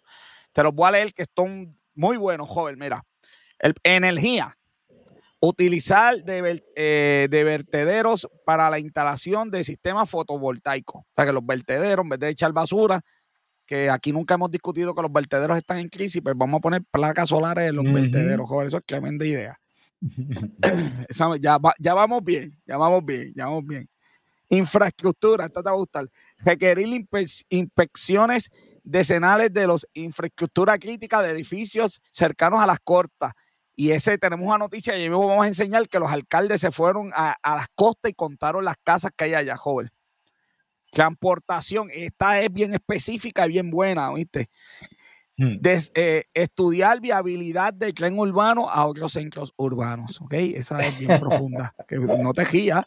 [0.54, 2.78] Te los voy a leer que están muy buenos, joven.
[2.80, 3.04] Mira,
[3.60, 4.58] el, energía.
[5.42, 11.02] Utilizar de, eh, de vertederos para la instalación de sistemas fotovoltaicos.
[11.04, 13.02] O sea, que los vertederos, en vez de echar basura,
[13.66, 16.84] que aquí nunca hemos discutido que los vertederos están en crisis, pues vamos a poner
[16.92, 18.68] placas solares en los vertederos, joven.
[18.68, 19.60] Eso es tremenda idea.
[21.10, 23.88] Esa- ya, va- ya vamos bien, ya vamos bien, ya vamos bien.
[24.50, 26.06] Infraestructura, esta te va a gustar.
[26.38, 27.08] Requerir
[27.50, 28.52] inspecciones
[28.84, 33.34] decenales de los infraestructura crítica de edificios cercanos a las cortas.
[33.76, 37.36] Y ese tenemos una noticia y vamos a enseñar que los alcaldes se fueron a,
[37.42, 39.90] a las costas y contaron las casas que hay allá, joven.
[40.96, 44.50] Transportación, esta es bien específica y bien buena, ¿viste?
[45.36, 45.58] Hmm.
[45.60, 50.34] Des- eh, estudiar viabilidad del tren urbano a otros centros urbanos, ¿ok?
[50.34, 52.86] Esa es bien profunda, que no te guías.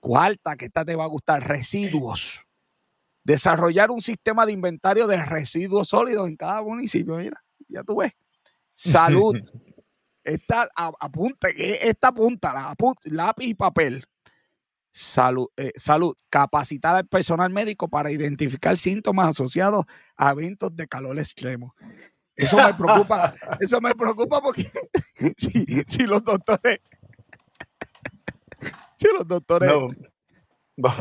[0.00, 2.42] Cuarta, que esta te va a gustar, residuos.
[3.22, 8.10] Desarrollar un sistema de inventario de residuos sólidos en cada municipio, mira, ya tú ves.
[8.74, 9.36] Salud.
[10.24, 14.04] Esta, apunte, que esta punta, la, lápiz y papel.
[14.94, 21.18] Salud, eh, salud, capacitar al personal médico para identificar síntomas asociados a eventos de calor
[21.18, 21.74] extremo.
[22.36, 24.70] Eso me preocupa, eso me preocupa porque
[25.36, 26.80] si, si los doctores,
[28.96, 29.88] si los doctores, No.
[30.76, 30.94] No.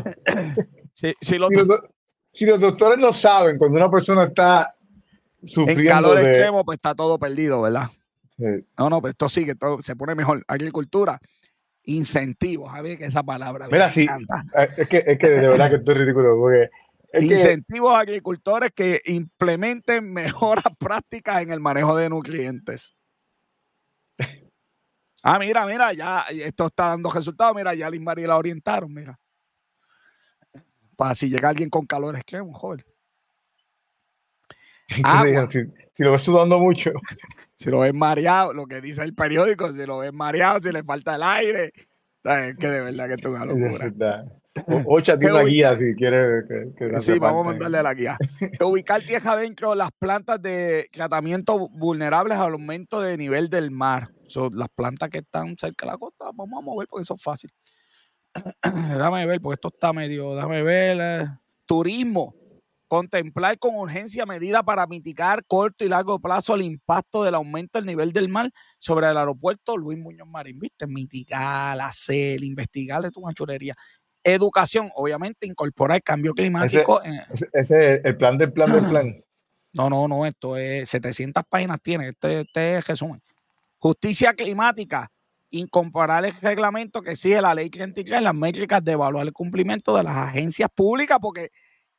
[0.93, 1.89] si, si los Si los, do-
[2.33, 4.75] si los doctores no saben cuando una persona está
[5.41, 6.29] en sufriendo calor de...
[6.29, 7.89] extremo, pues está todo perdido, ¿verdad?
[8.37, 8.45] Sí.
[8.77, 10.43] No, no, pues esto sigue, todo se pone mejor.
[10.47, 11.19] Agricultura,
[11.95, 13.67] incentivos, a ver que esa palabra.
[13.67, 14.43] me Mira, sí, encanta.
[14.57, 16.69] eh, es que, es que de verdad que esto es ridículo, porque
[17.13, 22.95] es que Incentivos a agricultores que implementen mejoras prácticas en el manejo de nutrientes.
[25.23, 27.55] Ah, mira, mira, ya esto está dando resultados.
[27.55, 29.19] Mira, ya Liz María la orientaron, mira.
[30.95, 32.83] Para si llega alguien con calor extremo, joven.
[34.95, 35.25] que agua.
[35.25, 35.59] digan, si,
[35.93, 36.91] si lo ves sudando mucho,
[37.55, 40.83] Si lo ves mareado, lo que dice el periódico, si lo ves mareado, si le
[40.83, 41.71] falta el aire,
[42.23, 43.45] Es que de verdad que esto es una
[43.93, 44.25] locura.
[44.85, 46.43] Ocha tiene una guía si quiere
[46.75, 48.17] que, Sí, vamos a mandarle la guía.
[48.59, 54.09] Ubicar tierra dentro las plantas de tratamiento vulnerables al aumento de nivel del mar.
[54.53, 57.21] las plantas que están cerca de la costa las vamos a mover porque eso es
[57.21, 57.51] fácil.
[58.63, 60.97] déjame ver, porque esto está medio, déjame ver.
[60.99, 61.27] Eh.
[61.65, 62.35] Turismo.
[62.91, 67.85] Contemplar con urgencia medidas para mitigar corto y largo plazo el impacto del aumento del
[67.85, 70.59] nivel del mar sobre el aeropuerto Luis Muñoz Marín.
[70.59, 70.87] ¿Viste?
[70.87, 73.75] Mitigar, hacer, investigar de tu machurería.
[74.21, 77.01] Educación, obviamente, incorporar el cambio climático.
[77.53, 79.23] Ese, es el plan del plan del plan.
[79.71, 83.21] No, no, no, esto es 700 páginas tiene, este, este es resumen.
[83.77, 85.09] Justicia climática,
[85.49, 89.95] incorporar el reglamento que sigue la ley 33 en las métricas de evaluar el cumplimiento
[89.95, 91.51] de las agencias públicas, porque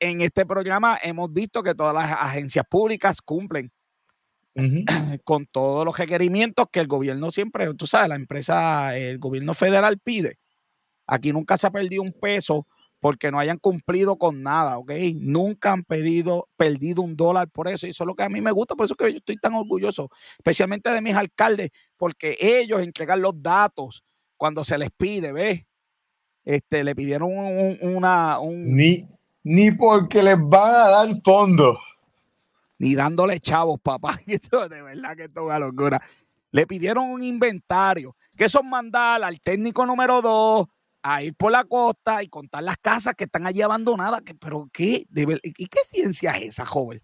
[0.03, 3.71] en este programa hemos visto que todas las agencias públicas cumplen
[5.25, 10.01] con todos los requerimientos que el gobierno siempre, tú sabes, la empresa, el gobierno federal
[10.01, 10.39] pide.
[11.07, 12.67] Aquí nunca se ha perdido un peso
[12.99, 14.93] porque no hayan cumplido con nada, ¿ok?
[15.15, 17.87] Nunca han pedido, perdido un dólar por eso.
[17.87, 19.55] Y eso es lo que a mí me gusta, por eso que yo estoy tan
[19.55, 24.05] orgulloso, especialmente de mis alcaldes, porque ellos entregan los datos
[24.37, 25.65] cuando se les pide, ¿ves?
[26.45, 27.31] Este, le pidieron
[27.81, 28.39] una...
[28.45, 29.09] Ni,
[29.45, 31.79] ni porque les van a dar fondo.
[32.79, 34.19] Ni dándole chavos, papá.
[34.27, 36.03] de verdad que esto es una locura.
[36.51, 40.67] Le pidieron un inventario, que es mandar al técnico número dos,
[41.03, 44.23] a ir por la costa y contar las casas que están allí abandonadas.
[44.41, 45.07] pero ¿qué?
[45.15, 47.01] ¿Y qué ciencia es esa, joven?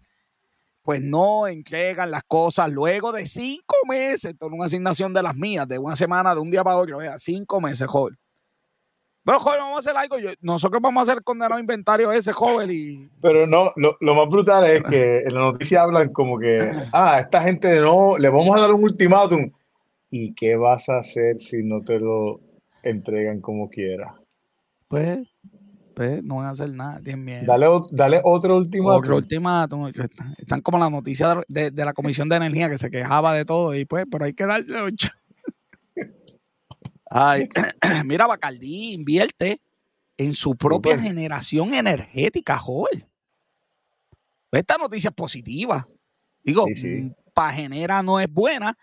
[0.81, 5.67] Pues no entregan las cosas luego de cinco meses, con una asignación de las mías,
[5.67, 8.17] de una semana, de un día para otro, vea, cinco meses, joven.
[9.29, 10.15] Pero, joven, vamos a hacer algo.
[10.41, 12.71] nosotros vamos a hacer condenado inventario ese, joven.
[12.71, 13.09] Y...
[13.21, 16.57] Pero no, lo, lo, más brutal es que en la noticia hablan como que,
[16.91, 19.51] ah, esta gente no, le vamos a dar un ultimátum.
[20.09, 22.39] ¿Y qué vas a hacer si no te lo
[22.83, 24.15] entregan como quiera.
[24.87, 25.27] Pues,
[25.93, 27.43] pues no van a hacer nada, tienen miedo.
[27.45, 28.97] Dale, dale otro ultimátum.
[28.97, 29.91] Otro ultimátum.
[30.37, 33.85] Están como la noticia de, la Comisión de Energía que se quejaba de todo y
[33.85, 35.09] pues, pero hay que darle ocho.
[37.09, 37.49] Ay,
[38.05, 39.61] mira, Bacardí invierte
[40.17, 43.05] en su propia generación energética, joven.
[44.51, 45.87] Esta noticia es positiva.
[46.43, 48.77] Digo, mm, para genera no es buena,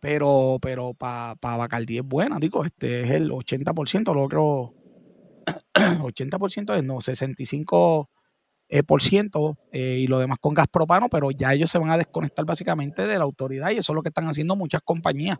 [0.00, 4.74] pero, pero para pa Bacardí es buena, digo, este es el 80%, lo otro
[5.74, 8.08] 80% es no, 65%
[8.70, 11.90] eh, por ciento, eh, y lo demás con gas propano, pero ya ellos se van
[11.90, 15.38] a desconectar básicamente de la autoridad y eso es lo que están haciendo muchas compañías,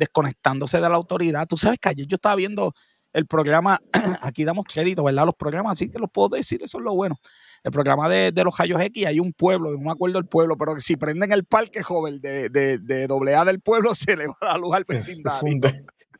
[0.00, 1.46] desconectándose de la autoridad.
[1.46, 2.74] Tú sabes que ayer yo estaba viendo
[3.12, 3.80] el programa,
[4.22, 5.26] aquí damos crédito, ¿verdad?
[5.26, 7.16] Los programas, así que los puedo decir, eso es lo bueno.
[7.62, 10.78] El programa de, los Rayos X, hay un pueblo, no me acuerdo el pueblo, pero
[10.78, 14.56] si prenden el parque joven de, de, de AA del pueblo, se le va la
[14.56, 15.60] luz al vecindario.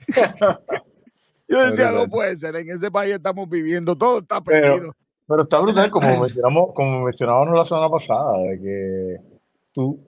[1.48, 4.94] Yo decía, no puede ser, en ese país estamos viviendo, todo está perdido.
[5.26, 9.16] Pero, está brutal, como mencionamos, como mencionábamos la semana pasada, de que
[9.72, 9.98] tú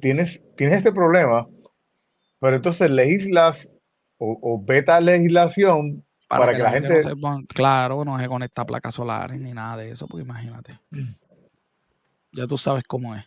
[0.00, 1.48] tienes, tienes este problema,
[2.42, 3.70] pero entonces legislas
[4.18, 6.98] o, beta legislación para, que, la gente...
[7.54, 10.72] claro, no se conecta placas solares ni nada de eso, porque imagínate.
[12.32, 13.24] Ya tú sabes cómo es.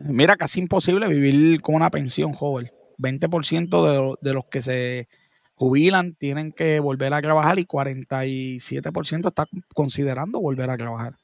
[0.00, 2.70] Mira, casi imposible vivir con una pensión, joven.
[2.96, 5.08] 20% de, los que se
[5.54, 11.16] jubilan tienen que volver a trabajar y 47% está considerando volver a trabajar.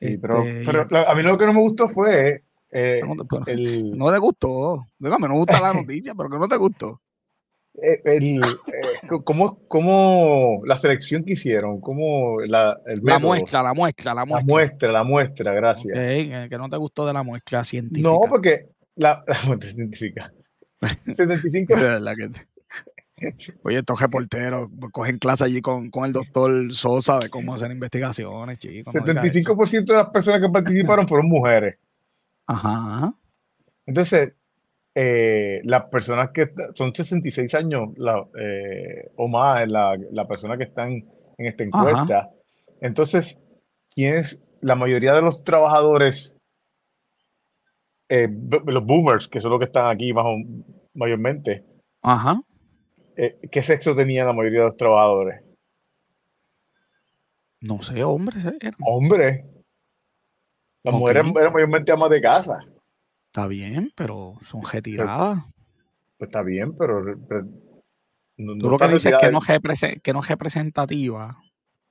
[0.00, 2.42] Sí, pero, este, a mí lo que no me gustó fue...
[2.70, 4.86] Eh, no, te gustó.
[4.98, 7.00] Dígame, no gusta la noticia, pero que no te gustó.
[7.82, 11.80] Eh, el, eh, ¿cómo, la selección que hicieron?
[11.80, 14.46] ¿Cómo la, la muestra, la muestra, la muestra.
[14.46, 15.96] La muestra, la muestra, gracias.
[15.96, 18.08] Que no te gustó de la muestra científica.
[18.08, 20.32] No, porque la, muestra científica.
[21.06, 21.74] 75.
[23.62, 28.58] Oye, estos reporteros cogen clase allí con, con, el doctor Sosa de cómo hacer investigaciones,
[28.58, 28.92] chicos.
[28.92, 31.76] 75% de las personas que participaron fueron mujeres.
[32.46, 33.14] Ajá.
[33.86, 34.34] Entonces,
[34.94, 37.90] eh, las personas que son 66 años
[38.38, 40.92] eh, o más, la, la persona que están
[41.36, 42.30] en esta encuesta.
[42.80, 43.38] Entonces,
[43.90, 46.36] ¿quién es la mayoría de los trabajadores,
[48.08, 48.28] eh,
[48.66, 50.26] los boomers, que son los que están aquí más
[50.94, 51.64] mayormente?
[52.02, 52.40] Ajá.
[53.16, 55.42] ¿Qué sexo tenían la mayoría de los trabajadores?
[57.60, 58.46] No sé, hombres.
[58.84, 59.44] Hombres.
[60.84, 62.58] Las mujeres eran mayormente amas de casa.
[63.26, 65.42] Está bien, pero son retiradas.
[66.18, 67.02] Pues está bien, pero.
[68.36, 71.38] Tú lo que dices es que no, que no es representativa.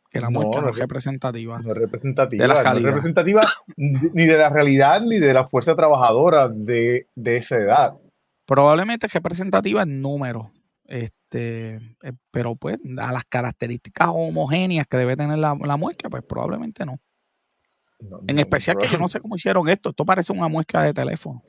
[0.09, 1.59] Que la muestra no, es representativa.
[1.59, 2.43] No es representativa.
[2.43, 3.41] De la no es representativa
[3.75, 7.93] ni de la realidad ni de la fuerza trabajadora de, esa edad.
[8.45, 10.51] Probablemente es representativa en número.
[10.85, 16.21] Este, eh, pero pues a las características homogéneas que debe tener la, la muestra, pues
[16.23, 16.99] probablemente no.
[17.99, 19.89] No, En no, especial que yo no sé cómo hicieron esto.
[19.91, 21.43] Esto parece una muestra de teléfono.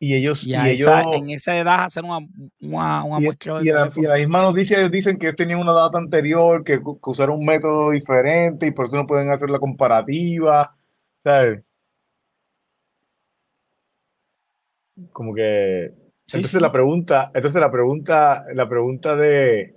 [0.00, 2.18] Y ellos, Y, y, a ellos, en esa edad hacer una,
[2.60, 4.08] una, una y, muestra de y en la, y teléfono.
[4.08, 7.46] la misma noticia ellos dicen que ellos tenían una data anterior, que, que usaron un
[7.46, 10.76] método diferente y por eso no pueden hacer la comparativa,
[11.24, 11.62] ¿sabes?
[15.12, 15.92] Como que,
[16.26, 16.60] Sí, entonces sí.
[16.60, 19.74] la pregunta, entonces la pregunta, la pregunta de,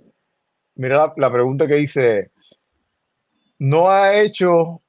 [0.74, 2.30] mira la, la pregunta que dice,
[3.58, 4.82] no ha hecho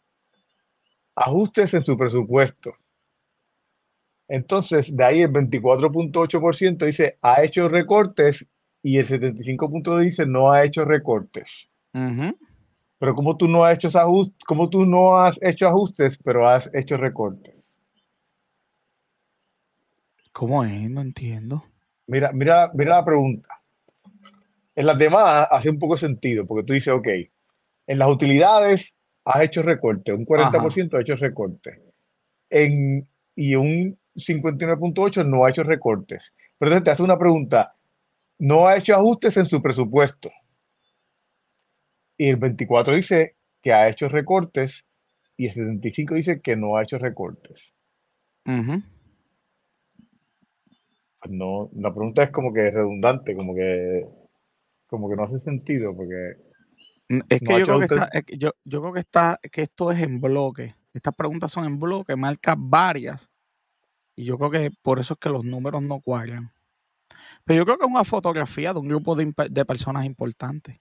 [1.16, 2.74] ajustes en su presupuesto.
[4.28, 8.48] Entonces, de ahí el 24.8% dice ha hecho recortes
[8.82, 11.70] y el 75.2% dice no ha hecho recortes.
[11.92, 16.74] Pero como tú no has hecho ajustes, como tú no has hecho ajustes, pero has
[16.74, 17.76] hecho recortes.
[20.32, 20.90] ¿Cómo es?
[20.90, 21.64] No entiendo.
[22.08, 23.62] Mira, mira, mira la pregunta.
[24.76, 27.08] En las demás hace un poco sentido, porque tú dices, ok,
[27.86, 28.96] en las utilidades
[29.26, 31.80] has hecho recortes, un 40% ha hecho recortes.
[32.50, 36.34] En, y un 59.8% no ha hecho recortes.
[36.58, 37.76] Pero entonces te hace una pregunta,
[38.40, 40.30] no ha hecho ajustes en su presupuesto.
[42.18, 44.86] Y el 24 dice que ha hecho recortes
[45.36, 47.74] y el 75 dice que no ha hecho recortes.
[51.20, 54.06] Pues no, la pregunta es como que redundante, como que,
[54.88, 56.36] como que no hace sentido, porque
[57.10, 59.62] Es No que yo creo que, está, es que yo, yo creo que está, que
[59.64, 60.76] esto es en bloque.
[60.94, 63.30] Estas preguntas son en bloque, marca varias.
[64.16, 66.52] Y yo creo que por eso es que los números no cuadran.
[67.46, 70.80] Pero yo creo que es una fotografía de un grupo de, de personas importantes.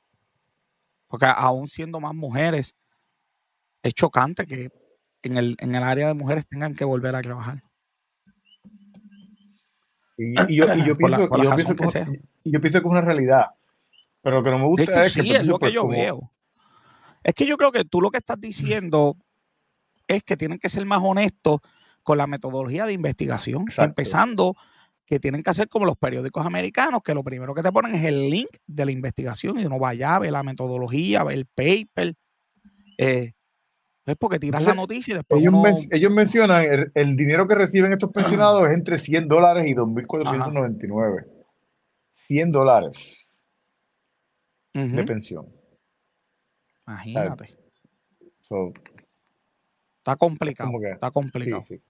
[1.08, 2.76] Porque aún siendo más mujeres,
[3.82, 4.70] es chocante que
[5.22, 7.62] en el, en el área de mujeres tengan que volver a trabajar.
[10.16, 12.04] y, y yo, y yo Por la- pienso, por y la yo razón pienso que
[12.10, 13.46] que, y yo pienso que es una realidad.
[14.22, 15.92] Pero lo que no me gusta es que sí, es lo que pues, yo como-
[15.92, 16.32] veo.
[17.24, 19.16] Es que yo creo que tú lo que estás diciendo
[20.08, 21.60] es que tienen que ser más honestos
[22.02, 23.90] con la metodología de investigación, Exacto.
[23.90, 24.56] empezando
[25.06, 28.04] que tienen que hacer como los periódicos americanos, que lo primero que te ponen es
[28.04, 32.14] el link de la investigación y uno vaya a ver la metodología, ver el paper.
[32.98, 33.32] eh,
[34.04, 35.62] es porque tiras la noticia y después ellos, uno...
[35.62, 39.74] men- ellos mencionan el, el dinero que reciben estos pensionados es entre 100 dólares y
[39.74, 41.24] 2.499.
[42.26, 43.30] 100 dólares
[44.74, 45.46] de pensión.
[46.86, 47.56] imagínate.
[48.40, 48.72] So,
[49.98, 50.68] Está complicado.
[50.70, 51.62] como que- Está sí, complicado.
[51.68, 51.80] sí.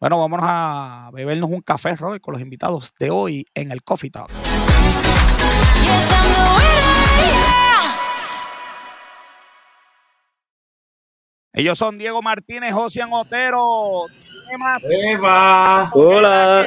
[0.00, 4.10] Bueno, vámonos a bebernos un café, Robert, con los invitados de hoy en el Coffee
[4.10, 4.28] Talk.
[4.28, 7.94] Yes, I'm the winner, yeah.
[11.52, 14.06] Ellos son Diego Martínez, Josian Otero.
[14.52, 14.76] ¡Eva!
[15.92, 16.66] ¿Qué Hola.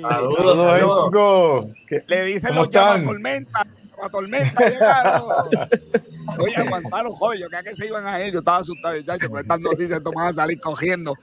[0.00, 1.64] Saludos, saludos.
[1.66, 1.74] Enrico.
[1.86, 3.04] ¿Qué- Le dicen ¿Cómo los llama están?
[3.06, 3.66] tormenta.
[4.02, 5.28] La tormenta llegaron.
[6.38, 7.40] Oye, aguantaron, joven.
[7.40, 8.32] Yo creía que se iban a ir.
[8.32, 10.02] Yo estaba asustado, muchachos, con estas noticias.
[10.02, 11.14] Van a salir cogiendo.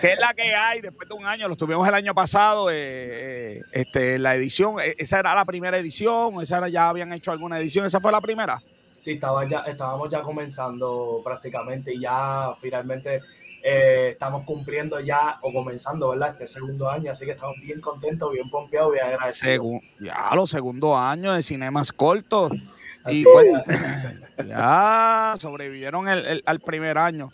[0.00, 1.48] ¿Qué es la que hay después de un año?
[1.48, 4.78] Los tuvimos el año pasado, eh, eh, este, la edición.
[4.80, 6.40] eh, ¿Esa era la primera edición?
[6.40, 7.84] ¿Esa era, ya habían hecho alguna edición?
[7.84, 8.62] ¿Esa fue la primera?
[8.98, 13.22] Sí, estaba ya, estábamos ya comenzando prácticamente y ya finalmente
[13.70, 16.30] eh, estamos cumpliendo ya o comenzando, ¿verdad?
[16.30, 19.66] Este segundo año, así que estamos bien contentos, bien pompeados, bien agradecidos.
[19.66, 22.52] Segu- ya los segundos años de cinemas cortos.
[23.04, 23.60] Así y bueno,
[24.46, 27.30] ya sobrevivieron el- el- al primer año.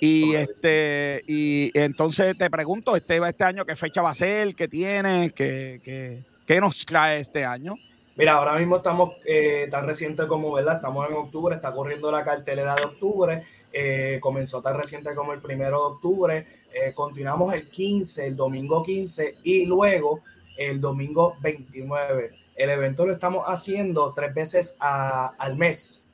[0.00, 4.54] Y este, y entonces te pregunto, este, este año, ¿qué fecha va a ser?
[4.54, 5.32] ¿Qué tiene?
[5.34, 7.74] ¿Qué, qué, qué nos trae este año?
[8.18, 10.76] Mira, ahora mismo estamos eh, tan reciente como, ¿verdad?
[10.76, 15.40] Estamos en octubre, está corriendo la cartelera de octubre, eh, comenzó tan reciente como el
[15.40, 20.22] primero de octubre, eh, continuamos el 15, el domingo 15 y luego
[20.56, 22.32] el domingo 29.
[22.56, 26.04] El evento lo estamos haciendo tres veces a- al mes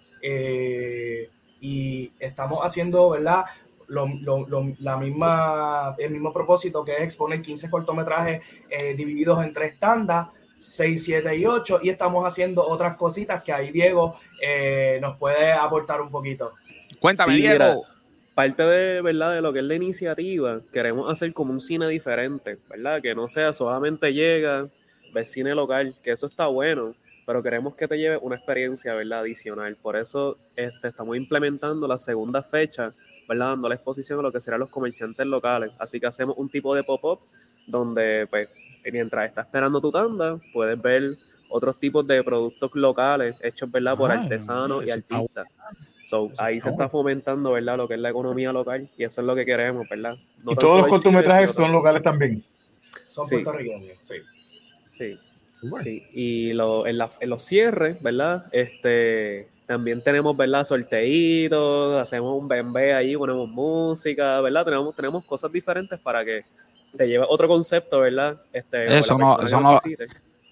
[1.61, 3.44] y estamos haciendo, ¿verdad?
[3.88, 8.42] La misma, el mismo propósito que es exponer 15 cortometrajes
[8.96, 10.28] divididos en tres tandas
[10.64, 15.52] 6, 7 y 8 y estamos haciendo otras cositas que ahí Diego eh, nos puede
[15.52, 16.52] aportar un poquito.
[17.00, 17.52] Cuéntame, Sí, Diego.
[17.52, 17.76] mira.
[18.34, 19.34] Parte de, ¿verdad?
[19.34, 23.00] de lo que es la iniciativa, queremos hacer como un cine diferente, ¿verdad?
[23.00, 24.66] Que no sea solamente llega,
[25.12, 26.94] ves cine local, que eso está bueno,
[27.26, 29.20] pero queremos que te lleve una experiencia, ¿verdad?
[29.20, 29.76] Adicional.
[29.80, 32.90] Por eso este, estamos implementando la segunda fecha,
[33.28, 33.50] ¿verdad?
[33.50, 35.70] Dando la exposición a lo que serán los comerciantes locales.
[35.78, 37.20] Así que hacemos un tipo de pop-up
[37.68, 38.48] donde, pues,
[38.93, 41.16] mientras estás esperando tu tanda, puedes ver
[41.49, 43.97] otros tipos de productos locales hechos, ¿verdad?
[43.97, 45.47] Por Ay, artesanos y artistas.
[46.05, 47.76] So, ahí se está fomentando, ¿verdad?
[47.78, 50.16] Lo que es la economía local y eso es lo que queremos, ¿verdad?
[50.43, 52.43] y No todos los cortometrajes son locales también.
[53.07, 53.37] Son Sí.
[53.37, 54.16] puertorriqueños, sí.
[54.91, 55.18] Sí.
[55.62, 55.78] Bueno.
[55.82, 58.45] Sí, y lo- en, la- en los cierres, ¿verdad?
[58.53, 60.62] Este, también tenemos, ¿verdad?
[60.64, 64.64] Sorteitos, hacemos un bembé ahí, ponemos música, ¿verdad?
[64.64, 66.45] Tenemos, tenemos cosas diferentes para que
[66.97, 68.36] te lleve otro concepto, ¿verdad?
[68.53, 69.78] Este, Eso no- eso que no-.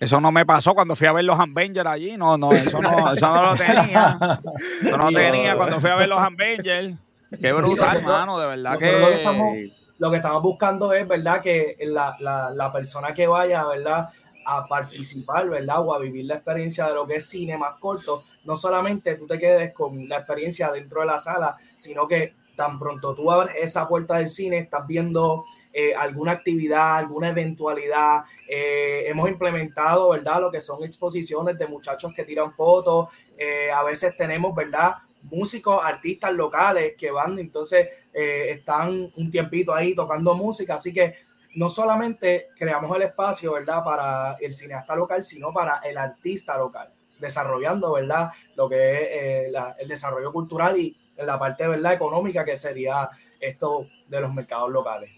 [0.01, 2.17] Eso no me pasó cuando fui a ver los Avengers allí.
[2.17, 4.19] No, no, eso no, eso no lo tenía.
[4.81, 6.97] Eso no Sí, tenía cuando fui a ver los Avengers.
[7.41, 9.19] Qué brutal, nosotros- hermano, de verdad nosotros lo que que.
[9.19, 9.57] estamos-
[9.99, 11.41] lo que estamos buscando es, ¿verdad?
[11.41, 14.09] Que la, la, la persona que vaya, ¿verdad?
[14.45, 15.79] A participar, ¿verdad?
[15.81, 19.29] O a vivir la experiencia de lo que es cine más corto, no solamente tú
[19.29, 23.55] te quedes con la experiencia dentro de la sala, sino que tan pronto tú abres
[23.57, 28.23] esa puerta del cine, estás viendo eh, alguna actividad, alguna eventualidad.
[28.49, 30.41] Eh, hemos implementado, ¿verdad?
[30.41, 33.09] Lo que son exposiciones de muchachos que tiran fotos.
[33.37, 34.95] Eh, a veces tenemos, ¿verdad?
[35.23, 41.15] Músicos, artistas locales que van, entonces eh, están un tiempito ahí tocando música, así que
[41.55, 43.83] no solamente creamos el espacio, ¿verdad?
[43.85, 46.89] Para el cineasta local, sino para el artista local,
[47.19, 48.31] desarrollando, ¿verdad?
[48.57, 51.93] Lo que es eh, la- el desarrollo cultural y la parte, ¿verdad?
[51.95, 53.09] Económica, que sería
[53.41, 55.11] esto de los mercados locales.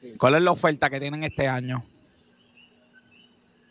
[0.00, 0.12] Sí.
[0.16, 1.84] ¿Cuál es la oferta que tienen este año?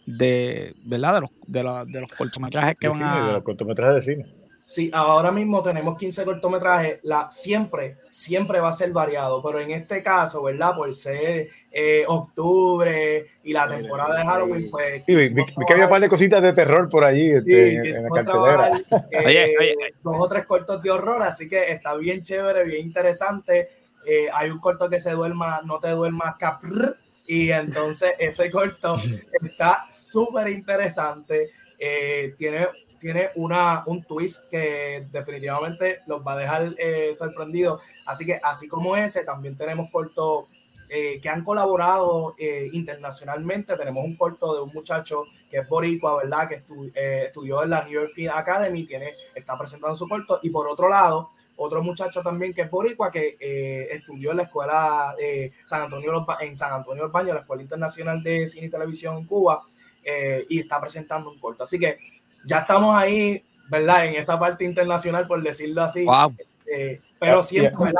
[0.05, 1.15] De, ¿verdad?
[1.15, 3.33] De los, de, la- de los cortometrajes que De van cine, de a.
[3.33, 4.25] los cortometrajes de cine.
[4.70, 9.72] Sí, ahora mismo tenemos 15 cortometrajes, la, siempre, siempre va a ser variado, pero en
[9.72, 10.76] este caso, ¿verdad?
[10.76, 15.03] Por ser eh, octubre y la temporada de Halloween, pues...
[15.05, 17.70] Sí, vi, vi- vi que había un par de cositas de terror por allí este,
[17.70, 18.26] Sí, en, en la cartelera.
[18.26, 22.65] trabajar, eh, Oye, oye, dos o tres cortos de horror, así que está bien chévere,
[22.65, 23.70] bien interesante.
[24.05, 28.97] Eh, hay un corto que se duerma, no te duermas, caprr, y entonces ese corto
[29.43, 31.51] está súper interesante.
[31.80, 32.68] Eh, tiene
[32.99, 37.81] tiene una, un twist que definitivamente los va a dejar eh, sorprendidos.
[38.05, 40.45] Así que así como ese, también tenemos cortos
[40.89, 43.75] eh, que han colaborado eh, internacionalmente.
[43.75, 46.47] Tenemos un corto de un muchacho que es boricua, ¿verdad?
[46.47, 50.39] Que estu- eh, estudió en la New York Film Academy, tiene, está presentando su corto.
[50.43, 54.43] Y por otro lado, otro muchacho también que es boricua, que eh, estudió en la
[54.43, 58.69] escuela eh, San Antonio, en San Antonio del Baño, la Escuela Internacional de Cine y
[58.69, 59.63] Televisión en Cuba,
[60.47, 61.63] y está presentando un corto.
[61.63, 61.97] Así que
[62.47, 64.05] ya estamos ahí, ¿verdad?
[64.07, 66.03] En esa parte internacional, por decirlo así.
[66.05, 66.33] Wow.
[66.73, 67.91] Eh, pero siempre.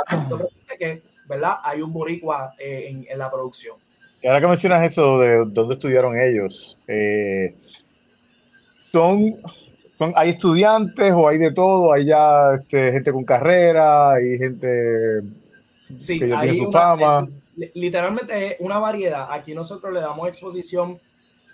[1.28, 1.56] ¿verdad?
[1.62, 3.76] Hay un boricua eh, en, en la producción.
[4.22, 7.54] Y ahora que mencionas eso de dónde estudiaron ellos, eh,
[8.90, 9.36] son,
[9.98, 11.92] son, ¿hay estudiantes o hay de todo?
[11.92, 14.12] ¿Hay ya este, gente con carrera?
[14.14, 15.20] ¿Hay gente
[15.98, 17.28] Sí, que ya hay tiene su una- fama?
[17.74, 19.28] literalmente es una variedad.
[19.30, 20.98] Aquí nosotros le damos exposición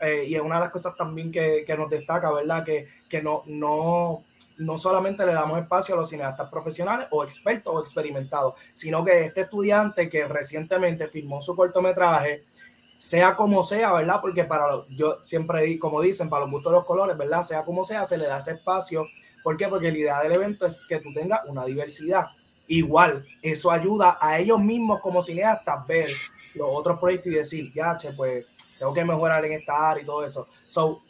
[0.00, 2.64] eh, y es una de las cosas también que, que nos destaca, ¿verdad?
[2.64, 4.24] Que, que no, no,
[4.58, 9.26] no solamente le damos espacio a los cineastas profesionales o expertos o experimentados, sino que
[9.26, 12.44] este estudiante que recientemente filmó su cortometraje,
[12.98, 14.20] sea como sea, ¿verdad?
[14.20, 17.42] Porque para yo siempre como dicen, para los gustos de los colores, ¿verdad?
[17.42, 19.06] Sea como sea, se le da ese espacio.
[19.42, 19.68] ¿Por qué?
[19.68, 22.26] Porque la idea del evento es que tú tengas una diversidad.
[22.66, 26.08] Igual, eso ayuda a ellos mismos como cineastas ver
[26.54, 28.46] los otros proyectos y decir, ya, che, pues
[28.84, 30.48] tengo que mejorar en esta área y todo eso.
[30.68, 31.02] So,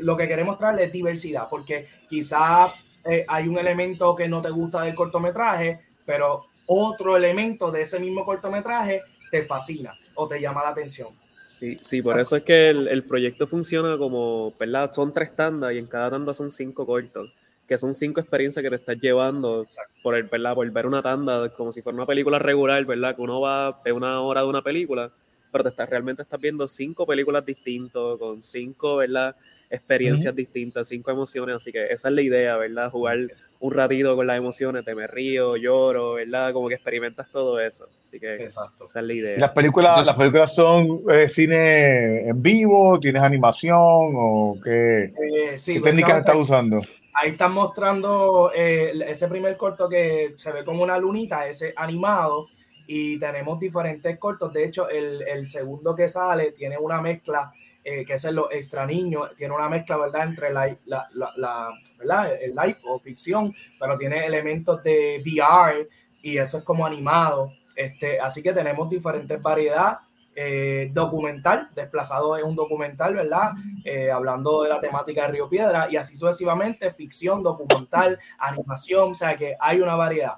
[0.00, 4.50] lo que queremos traerle es diversidad, porque quizás eh, hay un elemento que no te
[4.50, 10.62] gusta del cortometraje, pero otro elemento de ese mismo cortometraje te fascina o te llama
[10.64, 11.08] la atención.
[11.44, 14.92] Sí, sí, por eso es que el, el proyecto funciona como, ¿verdad?
[14.92, 17.32] Son tres tandas y en cada tanda son cinco cortos,
[17.68, 19.92] que son cinco experiencias que te estás llevando Exacto.
[20.02, 20.54] por el, ¿verdad?
[20.54, 23.14] Por ver una tanda, como si fuera una película regular, ¿verdad?
[23.14, 25.12] Que uno va de una hora de una película,
[25.50, 29.34] pero te estás, realmente estás viendo cinco películas distintas, con cinco, ¿verdad?
[29.72, 32.90] Experiencias distintas, cinco emociones, así que esa es la idea, ¿verdad?
[32.90, 33.18] Jugar
[33.60, 36.52] un ratito con las emociones, te me río, lloro, ¿verdad?
[36.52, 38.86] Como que experimentas todo eso, así que Exacto.
[38.86, 39.38] esa es la ¿Y idea.
[39.38, 42.98] las películas, las películas son eh, cine en vivo?
[42.98, 43.76] ¿Tienes animación?
[43.78, 46.80] ¿O qué, Eh, sí, qué técnicas estás usando?
[47.14, 52.46] Ahí están mostrando eh, ese primer corto que se ve como una lunita, ese animado,
[52.86, 54.52] y tenemos diferentes cortos.
[54.52, 57.52] De hecho, el, el segundo que sale tiene una mezcla,
[57.84, 61.70] eh, que es el Extra Niños, tiene una mezcla, ¿verdad?, entre la, la, la, la-
[61.98, 62.34] ¿verdad?
[62.42, 65.88] el live o ficción, pero tiene elementos de VR
[66.22, 67.52] y eso es como animado.
[67.76, 69.98] Este, así que tenemos diferentes variedades.
[70.36, 73.50] Eh, documental, Desplazado es un documental, ¿verdad?
[73.84, 79.14] eh, hablando de la temática de Río Piedra y así sucesivamente, ficción, documental, animación, o
[79.14, 80.34] sea que hay una variedad.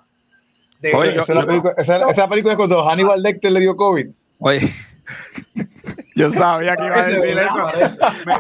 [0.83, 1.16] De Oye, eso.
[1.16, 4.09] yo- Esa, es la película, esa, esa película es cuando Hannibal Lecter le dio COVID.
[4.39, 4.61] Oye,
[6.16, 8.07] yo sabía que iba a decir eso.
[8.26, 8.35] Me,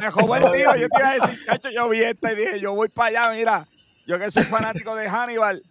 [0.00, 0.76] me jugó, el tiro.
[0.76, 3.32] Yo te iba a decir, cacho, yo vi esta y dije, yo voy para allá,
[3.36, 3.66] mira.
[4.06, 5.62] Yo que soy fanático de Hannibal,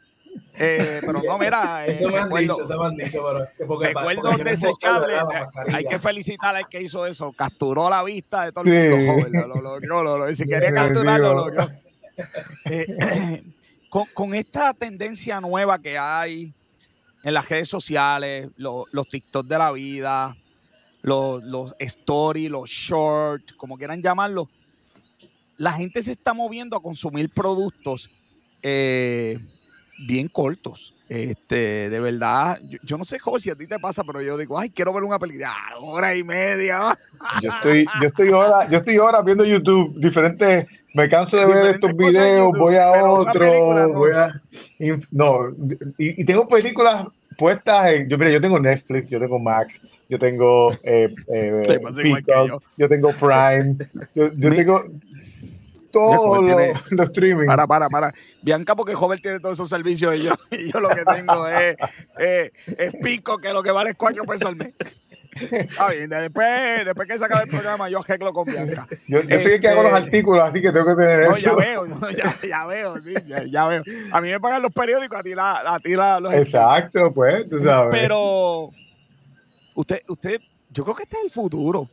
[0.58, 3.68] Eh, pero no, mira, eh, Eso me han recuerdo- dicho, eso me han dicho, pero
[3.68, 5.08] porque, porque ¿verdad?
[5.08, 5.74] La eh.
[5.74, 7.32] Hay que felicitar al que hizo eso.
[7.34, 8.98] Capturó la vista de todo el Sí.
[8.98, 9.12] mundo.
[9.14, 11.64] joven, Lo, lo lo si quería capturarlo, lo.
[12.66, 13.44] Eh,
[13.92, 16.54] con, esta tendencia nueva que hay
[17.24, 20.36] en las redes sociales, lo- los TikTok de la vida,
[21.02, 24.50] los, stories, los shorts, como quieran llamarlo,
[25.58, 28.10] la gente se está moviendo a consumir productos
[28.64, 29.38] eh,
[30.08, 30.96] bien cortos.
[31.10, 34.38] Este, de verdad, yo, yo no sé, joven, si a ti te pasa, pero yo
[34.38, 36.98] digo, ay, quiero ver una película, hora y media.
[37.42, 41.76] Yo estoy, yo estoy ahora, yo estoy ahora viendo YouTube diferentes, me canso de ver
[41.76, 43.90] estos videos, YouTube, voy a otro, no.
[43.94, 44.42] voy a
[45.12, 45.50] no,
[45.98, 50.20] y, y tengo películas puestas en, yo mira, yo tengo Netflix, yo tengo Max, yo
[50.20, 51.64] tengo eh, eh,
[52.02, 52.62] Peacock, yo.
[52.78, 52.90] yo.
[52.90, 53.76] tengo Prime,
[54.14, 54.84] yo, tengo
[55.92, 56.44] todos
[56.92, 57.48] los, streaming.
[57.48, 58.14] Para, para, para.
[58.42, 61.76] Bianca, porque joven tiene todos esos servicios y yo, y yo lo que tengo es,
[62.18, 64.74] es, es pico, que lo que vale es cuatro pesos al mes.
[65.34, 68.88] Está bien, después, después que se acabe el programa, yo arreglo con Bianca.
[69.08, 71.36] Yo, yo soy el que hago los Este- artículos, así que tengo que tener No,
[71.36, 71.46] eso.
[71.46, 73.84] ya veo, no, ya, ya veo, sí, ya, ya veo.
[74.12, 77.50] A mí me pagan los periódicos, a ti, la, a ti la- los Exacto, pues,
[77.50, 77.90] tú sabes.
[77.92, 78.70] Pero
[79.76, 81.90] usted, usted, yo creo que este es el futuro.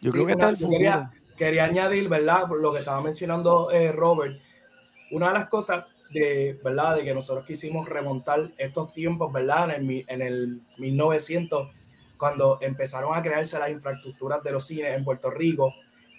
[0.00, 0.78] Yo Sí, creo que este una- es el futuro.
[0.78, 2.44] quería, quería añadir, ¿verdad?
[2.48, 4.36] Por Lo que estaba mencionando eh, Robert.
[5.10, 6.96] Una de las cosas de, ¿verdad?
[6.96, 9.70] De que nosotros quisimos remontar estos tiempos, ¿verdad?
[9.74, 11.68] En el, en el 1900,
[12.18, 15.72] cuando empezaron a crearse las infraestructuras de los cines en Puerto Rico.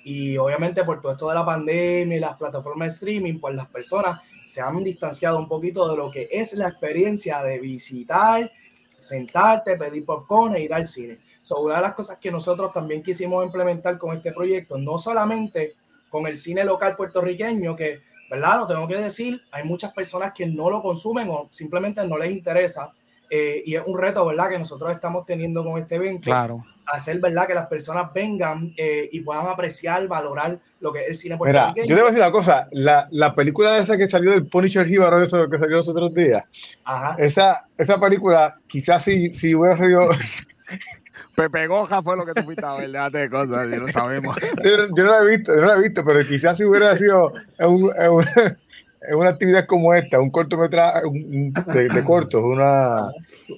[0.03, 3.67] Y obviamente por todo esto de la pandemia y las plataformas de streaming, pues las
[3.67, 8.51] personas se han distanciado un poquito de lo que es la experiencia de visitar,
[8.99, 11.19] sentarte, pedir popcorn e ir al cine.
[11.43, 15.75] So, una de las cosas que nosotros también quisimos implementar con este proyecto, no solamente
[16.09, 18.59] con el cine local puertorriqueño, que, ¿verdad?
[18.59, 22.31] Lo tengo que decir, hay muchas personas que no lo consumen o simplemente no les
[22.31, 22.91] interesa.
[23.29, 24.49] Eh, y es un reto, ¿verdad?
[24.49, 26.25] Que nosotros estamos teniendo con este evento.
[26.25, 26.65] Claro.
[26.85, 27.45] Hacer, ¿verdad?
[27.47, 31.73] Que las personas vengan eh, y puedan apreciar, valorar lo que es el cine Mira,
[31.75, 34.87] yo te voy a decir una cosa, la, la película esa que salió del Punisher
[34.87, 36.43] Jíbaro, eso que salió los otros días,
[36.85, 37.15] Ajá.
[37.19, 40.09] esa, esa película, quizás si, si hubiera sido,
[41.35, 44.35] Pepe Goja fue lo que tú fuiste a ver, déjate de cosas, ya lo sabemos.
[44.63, 46.63] yo, no- yo no la he visto, yo no la he visto, pero quizás si
[46.65, 48.57] hubiera sido un- en
[49.15, 53.07] una, actividad como esta, un cortometraje un- un- de, de cortos, una,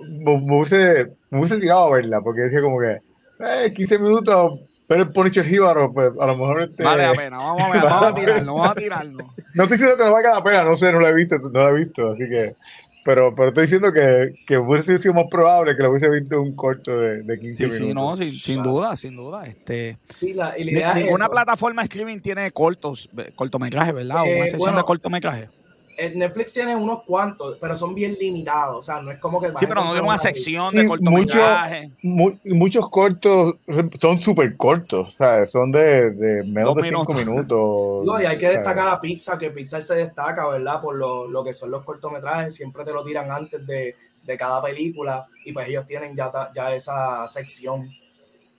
[0.10, 2.98] me, me hubiese, me hubiese tirado a verla, porque decía como que,
[3.40, 7.38] eh, 15 minutos, ver el Punisher Jíbaro, pues a lo mejor este, Vale la pena,
[7.40, 9.28] vamos a, ver, vamos a tirarnos, vamos a tirarnos.
[9.54, 11.64] No estoy diciendo que no valga la pena, no sé, no la he visto, no
[11.64, 12.56] la he visto, así que.
[13.04, 16.56] Pero, pero estoy diciendo que, que hubiese sido más probable que lo hubiese visto un
[16.56, 18.20] corto de, de 15 Sí, minutos.
[18.20, 19.44] sí, no, sin, duda, sin duda.
[19.46, 21.32] Este, Sí, la- y la ni- idea es ninguna eso.
[21.34, 24.22] plataforma streaming tiene cortos, cortometrajes, ¿verdad?
[24.22, 25.50] O Eh, una bueno, de cortometrajes.
[25.98, 28.78] Eh, Netflix tiene unos cuantos, pero son bien limitados.
[28.78, 29.50] O sea, no es como que.
[29.50, 31.90] Sí, pero no tiene una sección Sí, de mucho- cortometrajes.
[32.02, 33.56] Mu- muchos cortos
[34.00, 35.52] son súper cortos, ¿sabes?
[35.52, 37.26] Son de, de menos Dos de 5 minutos.
[37.26, 38.06] minutos.
[38.06, 38.58] No, y hay que ¿sabes?
[38.60, 40.82] destacar a Pixar, que Pixar se destaca, ¿verdad?
[40.82, 44.62] Por lo, lo que son los cortometrajes, siempre te lo tiran antes de, de cada
[44.62, 47.90] película y pues ellos tienen ya, ta- ya esa sección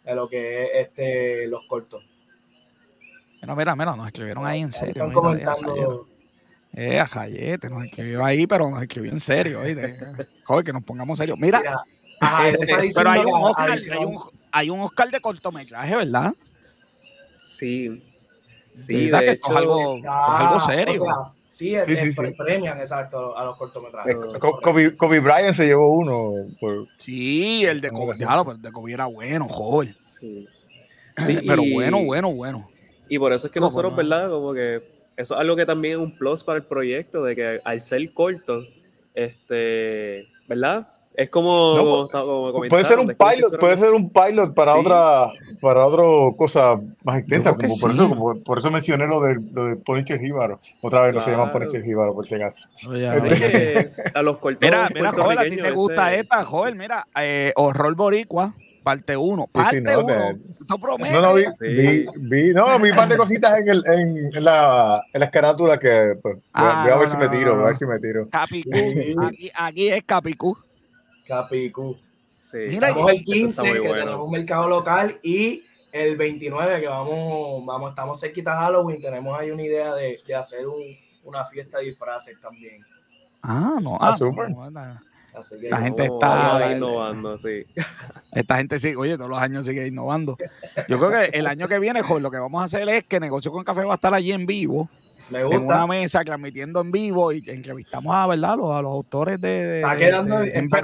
[0.05, 2.05] de lo que es este, los cortos.
[3.41, 4.93] Mira, mira, mira, nos escribieron ahí en serio.
[4.93, 6.07] Están mira, comentando.
[6.75, 9.61] Eh, a Jayete, nos escribió ahí, pero nos escribió en serio.
[9.61, 9.99] oíste.
[10.45, 11.39] Joder, que nos pongamos serios.
[11.39, 11.61] Mira,
[12.21, 14.19] ajá, este, pero hay un, Oscar, hay, un,
[14.53, 16.33] hay un Oscar de cortometraje, ¿verdad?
[17.49, 18.03] Sí.
[18.75, 21.03] Sí, ¿Verdad de que es algo, Ah, algo serio?
[21.03, 21.15] o sea,
[21.51, 22.21] sí, es- Sí, sí, sí.
[22.39, 24.17] premian exacto a los cortometrajes.
[24.35, 24.39] Eh.
[24.39, 26.33] Kobe, Kobe Bryant se llevó uno.
[26.59, 29.95] Por, sí, el de Kobe, déjalo, pero el de Kobe era bueno, joder.
[30.07, 30.49] sí.
[31.19, 32.71] Sí, pero y- bueno, bueno, bueno.
[33.11, 34.15] Y por eso es que No, nosotros, pues no.
[34.17, 34.31] ¿verdad?
[34.31, 34.81] Como que
[35.17, 38.13] eso es algo que también es un plus para el proyecto, de que al ser
[38.13, 38.65] corto,
[39.15, 40.87] este, ¿verdad?
[41.15, 44.79] Es como, No, como, como puede ser un pilot, puede ser un pilot para Sí.
[44.81, 45.27] otra,
[45.61, 46.03] para otra
[46.39, 47.51] cosa más extensa.
[47.55, 47.99] Como por, sí.
[47.99, 50.59] eso, como- por eso mencioné lo del, lo del Punisher Jíbaro.
[50.81, 51.59] Otra vez no se llama Claro.
[51.59, 52.67] Punisher Jíbaro, por si acaso.
[52.89, 53.31] Oye, Es oye.
[53.39, 57.07] que a los cortos Mira, mira, joven, a ti te gusta ese- esta, joven, mira,
[57.21, 59.43] eh, Horror Boricua, parte 1.
[59.43, 60.15] Sí, sí, Parte no, 1.
[60.15, 61.15] de- Esto promete.
[61.15, 61.67] No, no, vi, Sí.
[61.69, 65.31] vi, vi- no, vi un par de cositas en, el, en, en la, en las
[65.31, 67.53] carátulas que pues, voy, Ah, voy a no, ver si no, me no, tiro, no,
[67.55, 67.79] voy a ver no.
[67.79, 68.29] si me tiro.
[68.31, 68.71] Capicú.
[68.73, 69.15] Sí.
[69.27, 70.59] Aquí, aquí es Capicú.
[71.27, 71.97] Capicú.
[72.41, 72.59] Sí.
[72.69, 74.05] Mira, Tenemos el Eso está 15 muy que bueno.
[74.05, 75.63] tenemos un mercado local y
[75.93, 80.35] el 29 que vamos, vamos estamos cerquita a Halloween, tenemos ahí una idea de, de
[80.35, 80.83] hacer un-
[81.25, 82.83] una fiesta de disfraces también.
[83.43, 83.97] Ah, no.
[84.01, 85.01] Ah, Ah, no, no,
[85.35, 87.65] Así que La gente vamos está- innovando, sí.
[88.33, 90.37] Esta gente sigue, oye, todos los años sigue innovando.
[90.89, 93.19] Yo creo que el año que viene, joven, lo que vamos a hacer es que
[93.21, 94.89] Negocio con Café va a estar allí en vivo.
[95.31, 98.57] Me en una mesa transmitiendo en vivo y entrevistamos a, ¿verdad?
[98.57, 100.79] Los, a los autores de, de- Está de- quedando, de- en está,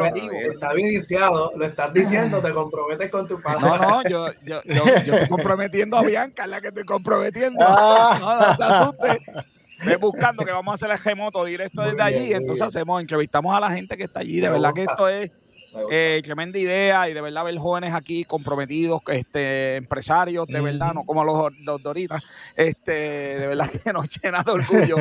[0.54, 3.60] está bien iniciado, lo estás diciendo, te comprometes con tu padre.
[3.60, 7.58] No, no, yo, yo, yo, yo estoy comprometiendo a Bianca, es la que estoy comprometiendo.
[7.68, 8.16] Ah.
[8.18, 9.18] No, no te asustes.
[9.84, 12.34] Ve buscando que vamos a hacer el remoto directo Muy desde bien, allí.
[12.34, 14.40] Entonces hacemos, entrevistamos a la gente que está allí.
[14.40, 15.30] De Me verdad que esto es
[15.90, 21.04] eh, tremenda idea y de verdad ver jóvenes aquí comprometidos, este, empresarios, de verdad, no
[21.04, 22.18] como los, los de ahorita,
[22.56, 24.96] este, de verdad que nos llena de orgullo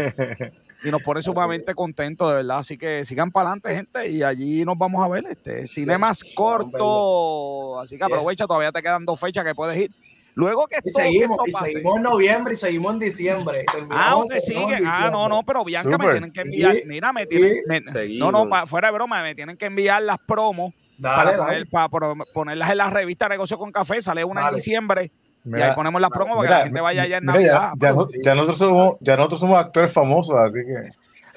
[0.83, 2.59] y nos pone sumamente contentos, de verdad.
[2.59, 5.25] Así que sigan para adelante, gente, y allí nos vamos a ver.
[5.29, 8.13] Este, Yes, corto, así que Yes.
[8.13, 9.91] aprovecha, todavía te quedan dos fechas que puedes ir.
[10.37, 12.99] Luego que Y esto, que seguimos, esto y pase- seguimos en noviembre y seguimos en
[12.99, 13.65] diciembre.
[13.89, 14.63] Ah, en siguen.
[14.63, 15.29] Ah, no, diciembre.
[15.29, 16.11] no, pero Bianca me Súper.
[16.11, 16.75] tienen que enviar.
[16.75, 17.27] Sí, Mira, me sí.
[17.27, 17.57] tienen.
[17.67, 18.31] me- no, Seguimos.
[18.31, 21.65] no, pa- fuera de broma, me tienen que enviar las promos Dale, para, dale.
[21.65, 23.99] poner- para ponerlas en la revista Negocio con Café.
[23.99, 24.55] Sale una en Dale.
[24.57, 25.11] diciembre
[25.43, 27.39] y Mira, ahí ponemos las promos para que la gente vaya allá en mira, ya-
[27.39, 27.69] Navidad.
[27.73, 30.89] ya, Pero- no- ya nosotros somos, ya nosotros somos actores famosos, así que.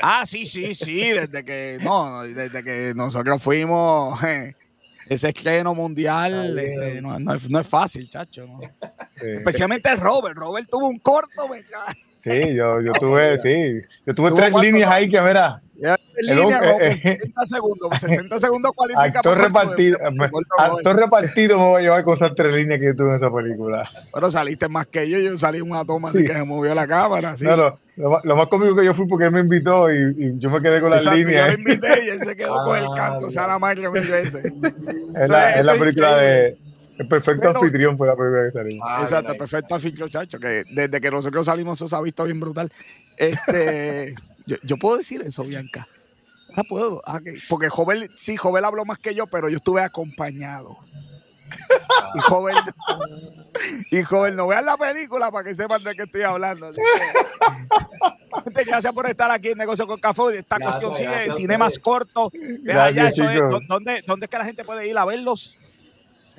[0.02, 4.54] Ah, sí, sí, sí, desde que, no, desde que nosotros fuimos eh,
[5.08, 6.72] ese estreno mundial, bien.
[6.82, 8.46] este, no, no es, no es fácil, chacho.
[8.46, 8.60] ¿no?
[9.22, 10.36] Especialmente Robert.
[10.36, 11.48] Robert tuvo un corto,
[12.22, 15.60] sí, yo, yo tuve, sí, yo tuve ¿Tuvo tres líneas ahí que, mira,
[16.22, 19.98] línea, por 60 segundos, 60 segundos cualifica actor repartido,
[20.58, 23.32] actor repartido me voy a llevar con esas tres líneas que yo tuve en esa
[23.32, 23.84] película.
[24.12, 26.24] Pero saliste más que yo, yo salí una toma así Sí.
[26.26, 27.30] que se movió la cámara.
[27.30, 27.46] Así.
[27.46, 30.14] No, no, lo, más, lo más cómico que yo fui porque él me invitó y,
[30.18, 31.46] y yo me quedé con las Exacto, yo líneas.
[31.48, 34.06] lo invité y él se quedó con el Ah, canto, o sea, la madre mil
[34.06, 34.44] veces.
[34.44, 34.74] Es la,
[35.24, 36.58] Entonces, es la película de
[37.00, 38.84] El Perfecto Pero- Anfitrión fue la película que salió.
[38.84, 39.38] Ah, Exacto, nice.
[39.38, 42.70] perfecto anfitrión, chacho, que desde que nosotros salimos eso se ha visto bien brutal.
[43.16, 44.14] Este,
[44.46, 45.88] yo, yo puedo decir eso, Bianca.
[46.56, 47.00] Ah, puedo.
[47.06, 47.28] Ah, ok.
[47.48, 50.76] Porque Jovel, sí, Jovel habló más que yo, pero yo estuve acompañado.
[52.14, 52.56] Y Jovel,
[53.92, 56.72] y Jovel, no vean la película para que sepan de qué estoy hablando.
[56.72, 56.80] Que,
[58.44, 60.38] gente, gracias por estar aquí en Negocio con Café.
[60.38, 62.32] Esta Gracias, cuestión sigue cinemas cortos.
[62.68, 63.50] Allá, eso es- chicos.
[63.50, 65.56] ¿dó- ¿dónde, ¿Dónde es que la gente puede ir a verlos?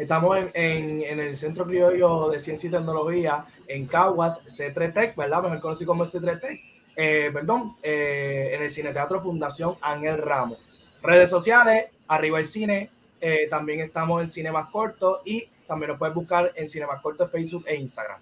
[0.01, 5.43] Estamos en, el Centro Criollo de Ciencia y Tecnología en Caguas, C3 Tech, ¿verdad?
[5.43, 6.59] Mejor conocido como C3 Tech.
[6.95, 10.57] Eh, perdón, eh, en el Cineteatro Fundación Ángel Ramos.
[11.03, 12.89] Redes sociales, arriba el cine.
[13.21, 17.65] eh, también estamos en Cinemas Cortos y también nos puedes buscar en Cinemas Cortos Facebook
[17.67, 18.19] e Instagram.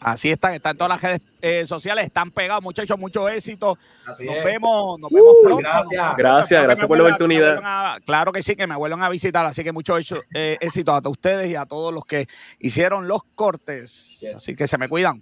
[0.00, 3.76] Así están, están todas las redes eh, sociales, están pegados, muchachos, mucho éxito.
[4.06, 4.44] Así Nos es.
[4.44, 5.58] vemos, nos vemos pronto.
[5.58, 6.04] gracias.
[6.06, 6.16] Nos.
[6.16, 7.60] Gracias, gracias por la vuelvan- oportunidad.
[7.64, 10.92] a- claro que sí, que me vuelvan a visitar, así que mucho hecho- eh, éxito
[10.92, 12.28] a ustedes y a todos los que
[12.60, 14.20] hicieron los cortes.
[14.20, 14.34] Yes.
[14.36, 15.20] Así que se me cuidan.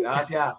[0.00, 0.54] Gracias.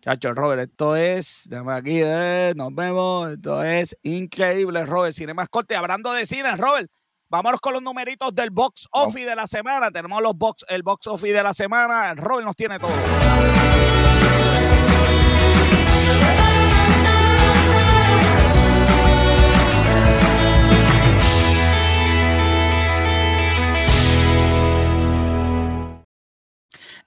[0.00, 5.76] Chacho, Robert, esto es, déjame aquí, eh, nos vemos, esto es increíble, Robert, Cinemas Corte.
[5.76, 6.90] Hablando de cine, Robert,
[7.30, 9.90] vámonos con los numeritos del box office de la semana.
[9.90, 12.14] Tenemos los box, el box office de la semana.
[12.14, 12.90] Robert nos tiene todo.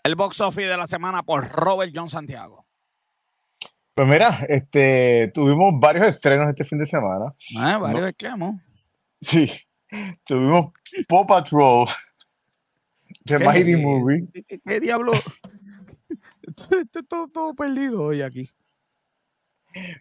[0.04, 2.66] El box office de la semana por Robert John Santiago.
[3.96, 7.34] Pues mira, este, tuvimos varios estrenos este fin de semana.
[7.58, 8.56] Ah, varios extremos.
[9.22, 9.50] Sí,
[10.26, 10.72] tuvimos
[11.08, 11.88] Paw Patrol,
[13.26, 14.28] The ¿Qué- Mighty Movie.
[14.66, 15.14] ¿Qué, diablo?
[16.42, 18.50] Estoy estoy todo, todo perdido hoy aquí.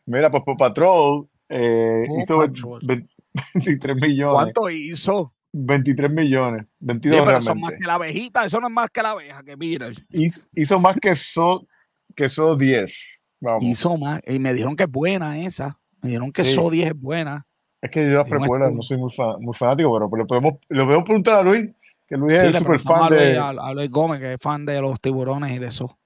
[0.06, 3.06] Mira, pues Paw Patrol eh, Paw hizo Patrol.
[3.54, 4.34] 23 millones.
[4.34, 5.34] ¿Cuánto hizo?
[5.52, 6.66] 23 millones.
[6.80, 7.82] 22 Oye, pero son más realmente.
[7.82, 9.88] que la abejita, eso no es más que la abeja, que mira.
[10.10, 11.66] Hizo, hizo más que So,
[12.14, 13.20] que so 10.
[13.40, 13.62] Vamos.
[13.64, 14.20] Hizo más.
[14.26, 15.78] Y me dijeron que es buena esa.
[16.00, 16.54] Me dijeron que Sí.
[16.54, 17.46] So 10 es buena.
[17.82, 20.26] Es que yo las precuelas es no soy muy, fa- muy fanático, pero, pero le
[20.28, 21.68] podemos, le podemos preguntar a Luis,
[22.06, 24.32] que Luis es Sí, super preguntamos fan a Luis, de, a, a Luis Gómez, que
[24.34, 25.98] es fan de los tiburones y de eso.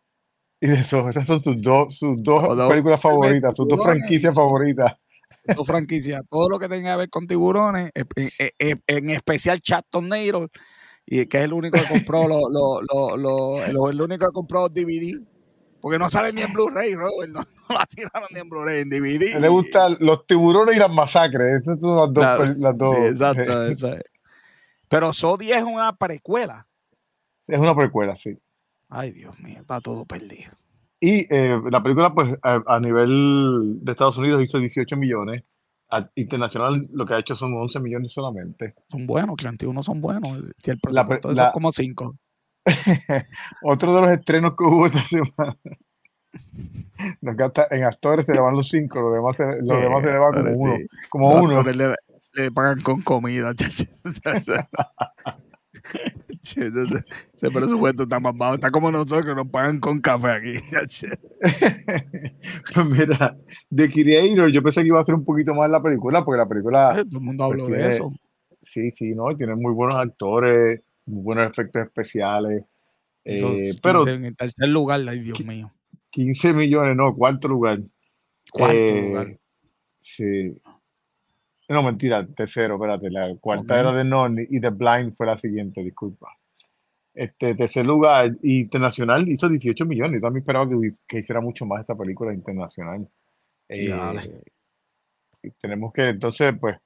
[0.59, 1.07] y de eso.
[1.09, 4.97] Esas son sus dos, sus dos Los dos películas favoritas, sus dos franquicias favoritas.
[5.55, 10.49] Tu franquicia, todo lo que tenga que ver con tiburones, en, en- especial Chatton Nail,
[11.05, 14.33] y que es el único que compró lo, lo, lo, lo- lo- el único que
[14.33, 15.21] compró DVD.
[15.87, 17.31] Porque no sale ni en Blu-ray, Robert.
[17.33, 19.39] No, no la tiraron ni en Blu-ray, en DVD.
[19.41, 21.61] Le gustan los tiburones y las masacres.
[21.63, 22.25] Esas son las dos.
[22.25, 22.43] Claro.
[22.45, 22.91] pel- las dos.
[22.91, 23.67] Sí, exacto.
[23.69, 24.03] esa es.
[24.89, 26.67] Pero So 10 es una precuela.
[27.47, 28.37] Es una precuela, sí.
[28.89, 30.51] Ay, Dios mío, está todo perdido.
[30.99, 35.45] Y eh, la película, pues, a, a nivel de Estados Unidos hizo 18 millones.
[35.89, 38.75] A- internacional lo que ha hecho son 11 millones solamente.
[38.91, 40.27] Son buenos, 31 son buenos.
[40.59, 42.17] Si el La presupuesto la- es como 5.
[43.63, 45.57] Otro de los estrenos que hubo esta semana.
[47.21, 50.11] Nos gasta, en actores se le van los cinco, los demás se, los demás se
[50.11, 50.77] le van como uno.
[51.09, 51.63] Como uno.
[51.63, 51.95] Le,
[52.35, 53.53] le pagan con comida.
[53.59, 53.89] ese-
[57.53, 58.55] presupuesto está más bajo.
[58.55, 60.55] Está como nosotros que nos pagan con café aquí.
[62.75, 63.37] Pues mira,
[63.71, 66.49] de Creator yo pensé que iba a ser un poquito más la película, porque la
[66.49, 68.13] película, Todo el mundo habló de eso.
[68.63, 69.29] sí, sí, ¿no?
[69.37, 72.65] Tiene muy buenos actores, muy buenos efectos especiales.
[73.25, 75.73] Hizo eh, 15 pero en el tercer lugar, ay Dios mío.
[76.11, 77.81] 15 millones, no, cuarto lugar.
[78.51, 79.33] Cuarto Eh, lugar.
[80.01, 80.57] Sí.
[81.69, 83.11] No, mentira, tercero, espérate.
[83.11, 86.29] La cuarta era de Non y The Blind fue la siguiente, disculpa.
[87.13, 90.21] Este, tercer lugar, internacional hizo 18 millones.
[90.21, 93.09] Yo también esperaba que, que hiciera mucho más esa película internacional.
[93.69, 93.91] Eh,
[95.61, 96.77] tenemos que, entonces, pues,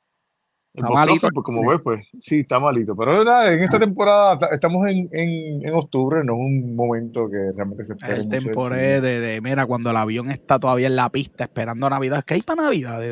[0.72, 2.94] el Está malito pues, como ves, pues, sí, está malito.
[2.96, 7.28] Pero nada, en esta temporada ta- estamos en, en, en octubre, no es un momento
[7.28, 10.94] que realmente se espera El temporé de, de, mira, cuando el avión está todavía en
[10.96, 12.22] la pista esperando Navidad.
[12.24, 13.02] ¿Qué hay para Navidad?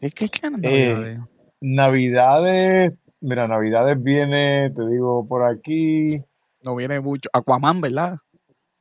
[0.00, 0.50] Es que hay que Eh,
[0.94, 1.24] Navidad.
[1.60, 6.22] Navidades, mira, Navidades viene, te digo, por aquí.
[6.64, 7.28] No viene mucho.
[7.32, 8.16] Aquaman, ¿verdad?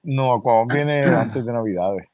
[0.04, 2.08] No, Aquaman viene antes de Navidades.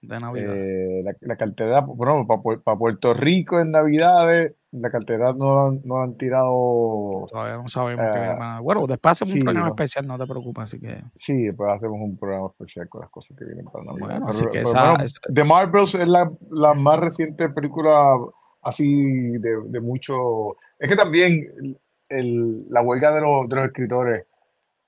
[0.00, 0.54] De Navidad.
[0.56, 6.04] Eh, la, la cartera, bueno, para Puerto Rico en Navidades, la cartera no, no la
[6.04, 7.26] han tirado.
[7.30, 9.72] Todavía no sabemos qué eh, viene para Bueno, después hacemos sí, un programa no.
[9.74, 10.64] especial, no te preocupes.
[10.64, 11.02] Así que.
[11.14, 14.06] Sí, después hacemos un programa especial con las cosas que vienen para Navidad.
[14.06, 17.48] Bueno, Pero- así que pero esa- bueno, esa- The Marvels es la, la más reciente
[17.48, 18.16] película
[18.62, 20.56] así de, de mucho.
[20.78, 24.26] Es que también el- la huelga de los, de los escritores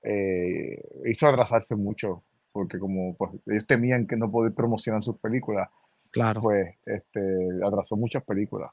[0.03, 5.69] eh, hizo atrasarse mucho, porque como pues, ellos temían que no poder promocionar sus películas,
[6.11, 6.41] Claro.
[6.41, 7.19] pues este,
[7.65, 8.71] atrasó muchas películas.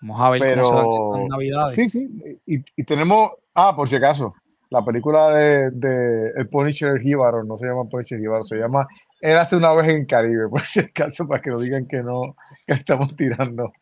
[0.00, 1.74] Vamos a ver cómo se dan Pero Navidades.
[1.74, 2.08] sí, sí,
[2.46, 4.34] y, y tenemos, ah, por si acaso,
[4.70, 8.86] la película de, de El Punisher Jíbaro, no se llama Punisher Jíbaro, se llama
[9.20, 12.36] Él hace una vez en Caribe, por si acaso, para que no digan que no,
[12.66, 13.72] que estamos tirando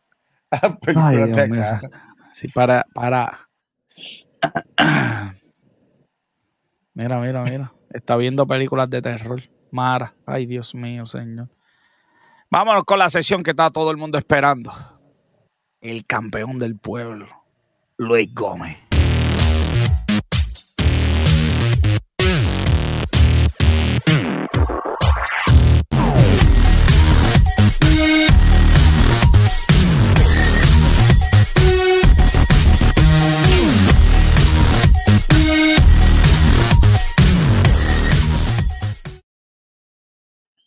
[0.51, 1.89] a Ay, de Dios acá.
[2.33, 3.31] Sí, para, para.
[6.95, 7.71] Mira, mira, mira.
[7.91, 9.39] Está viendo películas de terror.
[9.71, 10.13] Mara.
[10.25, 11.47] Ay, Dios mío, señor.
[12.49, 14.71] Vámonos con la sesión que está todo el mundo esperando.
[15.81, 17.25] El campeón del pueblo,
[17.95, 18.77] Luis Gómez.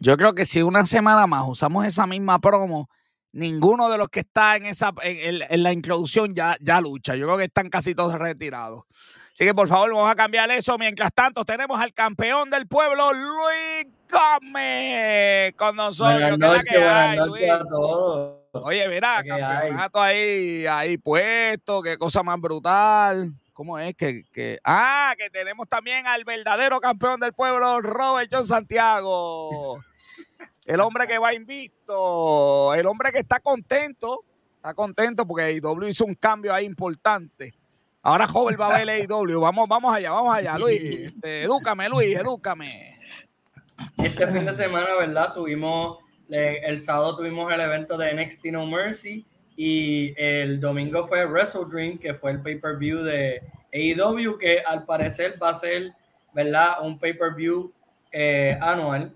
[0.00, 2.88] Yo creo que si una semana más usamos esa misma promo,
[3.32, 7.14] ninguno de los que está en esa en, en- en la introducción ya, ya lucha.
[7.16, 8.82] Yo creo que están casi todos retirados.
[9.32, 10.76] Así que por favor, vamos a cambiar eso.
[10.78, 16.20] Mientras tanto, tenemos al campeón del pueblo, Luis Gómez, con nosotros.
[16.20, 17.50] Buenas ¿Qué es la noches, que hay, Luis?
[17.50, 18.38] a todos.
[18.52, 23.32] Oye, mira, campeonato ahí, ahí puesto, qué cosa más brutal.
[23.54, 28.46] ¿Cómo es que, que- Ah, que tenemos también al verdadero campeón del pueblo, Robert John
[28.46, 29.82] Santiago.
[30.64, 34.24] El hombre que va invicto, el hombre que está contento,
[34.56, 37.54] está contento porque AEW hizo un cambio ahí importante.
[38.02, 39.40] Ahora joven va a ver AEW.
[39.40, 40.80] Vamos, vamos allá, vamos allá, Luis.
[40.82, 42.98] Este, edúcame, Luis, edúcame.
[43.98, 45.32] Este fin de semana, ¿verdad?
[45.34, 45.98] Tuvimos,
[46.30, 49.24] eh, el sábado tuvimos el evento de NXT No Mercy
[49.56, 53.42] y el domingo fue Wrestle Dream, que fue el pay-per-view de
[53.72, 55.92] AEW, que al parecer va a ser,
[56.32, 56.82] ¿verdad?
[56.82, 57.72] Un pay-per-view
[58.10, 59.14] eh, anual.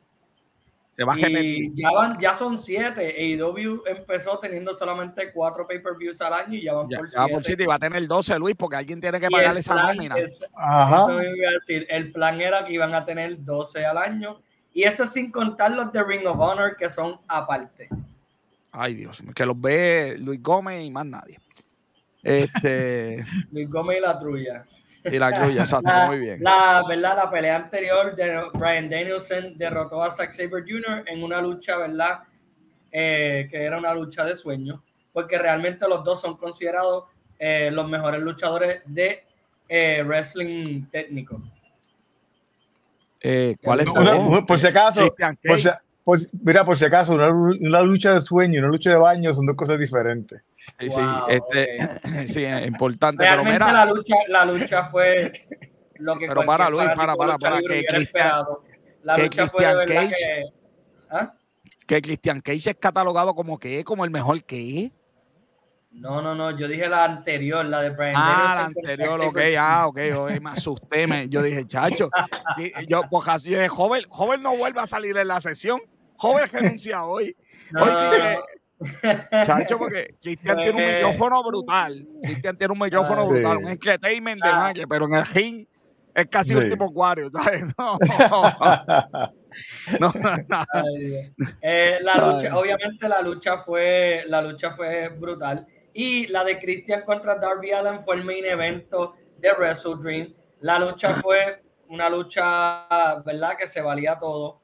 [0.97, 1.72] Se va a repetir.
[1.74, 3.14] Y ya, van, ya son siete.
[3.18, 7.32] AEW empezó teniendo solamente cuatro pay-per-views al año y ya van Ya, por ya siete.
[7.34, 9.74] por sitio y va a tener 12, Luis, porque alguien tiene que Y pagarle esa
[9.74, 10.16] nómina.
[10.16, 11.01] es- Ajá.
[11.01, 11.86] Eso me iba a decir.
[11.90, 14.40] El plan era que iban a tener 12 al año.
[14.72, 17.88] Y eso sin contar los de Ring of Honor que son aparte.
[18.72, 21.38] Ay, Dios, que los ve Luis Gómez y más nadie.
[22.22, 24.64] Este, Luis Gómez y la trulla.
[25.12, 26.38] Y la cruz, exacto, La, muy bien.
[26.42, 27.16] la, ¿verdad?
[27.16, 31.04] la pelea anterior de Brian Danielson derrotó a Zack Sabre Jr.
[31.07, 32.20] en una lucha, ¿verdad?
[32.92, 34.82] Eh, que era una lucha de sueño.
[35.12, 37.04] Porque realmente los dos son considerados
[37.38, 39.24] eh, los mejores luchadores de
[39.68, 41.40] eh, wrestling técnico.
[43.20, 44.44] Eh, ¿Cuál es tu Una- voz?
[44.46, 45.14] por si acaso,
[45.46, 45.68] por si-
[46.07, 49.34] por- mira, por si acaso, una, una lucha de sueño y una lucha de baño
[49.34, 50.40] son dos cosas diferentes.
[50.78, 51.78] Sí, sí, este,
[52.28, 55.32] sí, es importante, pero Realmente mira, la lucha, la lucha fue
[55.96, 60.44] lo que Pero para, Luis, para, para, para, que fue de verdad Cage- que...
[61.11, 61.32] ¿Ah?
[61.88, 64.92] que Christian Cage es catalogado como que es, como el mejor que es.
[65.90, 69.38] No, no, no, yo dije la anterior, la de Brian Ah, la Danielson anterior, ok,
[69.59, 72.11] ah, ok, ok, me asusté, me- yo dije, chacho,
[72.88, 75.80] yo, así yo dije, joven, joven no vuelva a salir en la sesión,
[76.19, 77.37] joven renuncia hoy,
[77.73, 79.43] No, hoy sí que.
[79.45, 82.07] Chacho, porque Cristian tiene un micrófono brutal.
[82.23, 83.64] Cristian tiene un micrófono Ah, brutal, sí.
[83.64, 84.57] un entertainment de Ah.
[84.57, 85.67] magia, pero en el ring
[86.14, 86.69] es casi un Sí.
[86.71, 87.64] tipo acuario, ¿sabes?
[87.79, 87.97] No,
[90.01, 90.64] no, no, no.
[91.62, 92.21] Eh, la Ay.
[92.35, 95.67] lucha, obviamente la lucha fue, la lucha fue brutal.
[95.95, 100.35] Y la de Christian contra Darby Allen fue el main evento de Wrestle Dream.
[100.61, 102.87] La lucha fue una lucha,
[103.25, 103.57] ¿verdad?
[103.59, 104.61] Que se valía todo.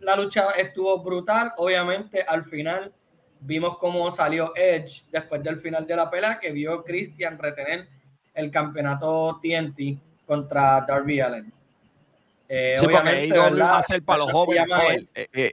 [0.00, 1.52] La lucha estuvo brutal.
[1.56, 2.92] Obviamente, al final
[3.40, 7.86] vimos cómo salió Edge después del final de la pelea, que vio Christian retener
[8.34, 11.52] el campeonato TNT contra Darby Allen.
[12.48, 13.66] Eh, Sí, porque obviamente, AEW ¿verdad?
[13.70, 14.72] va a ser para los jóvenes.
[14.72, 15.04] joven.
[15.14, 15.52] Eh, eh,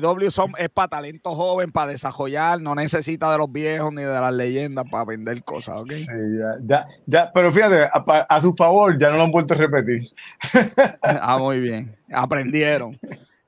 [0.00, 4.12] AEW son, es para talento joven, para desarrollar, no necesita de los viejos ni de
[4.20, 5.90] las leyendas para vender cosas, ¿ok?
[5.92, 9.54] Sí, ya, ya, ya, pero fíjate, a, a su favor, ya no lo han vuelto
[9.54, 10.02] a repetir.
[11.02, 11.96] Ah, muy bien.
[12.12, 12.98] Aprendieron.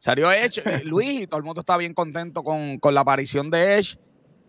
[0.00, 3.50] Salió Edge, eh, Luis, y todo el mundo está bien contento con, con la aparición
[3.50, 3.98] de Edge.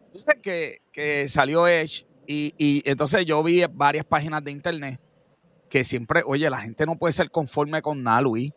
[0.05, 5.01] Entonces, que, que salió Edge, y, y entonces yo vi varias páginas de internet
[5.69, 8.51] que siempre, oye, la gente no puede ser conforme con nada, Luis.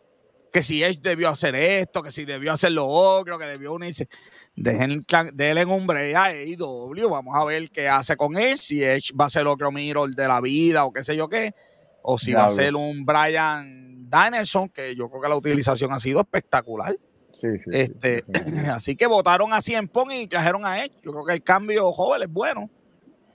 [0.53, 4.07] Que si Edge debió hacer esto, que si debió hacer lo otro, que debió unirse.
[4.55, 9.11] Dejen denle un break a AEW, vamos a ver qué hace con Edge, si Edge
[9.19, 11.53] va a ser otro Mirror de la vida o qué sé yo qué,
[12.01, 15.99] o si va a ser un Brian Danielson, que yo creo que la utilización ha
[15.99, 16.95] sido espectacular.
[17.33, 17.69] Sí, sí.
[17.73, 18.51] Este, sí, sí.
[18.71, 20.93] Así que votaron a Cien Pong y trajeron a Edge.
[21.03, 22.69] Yo creo que el cambio joven es bueno.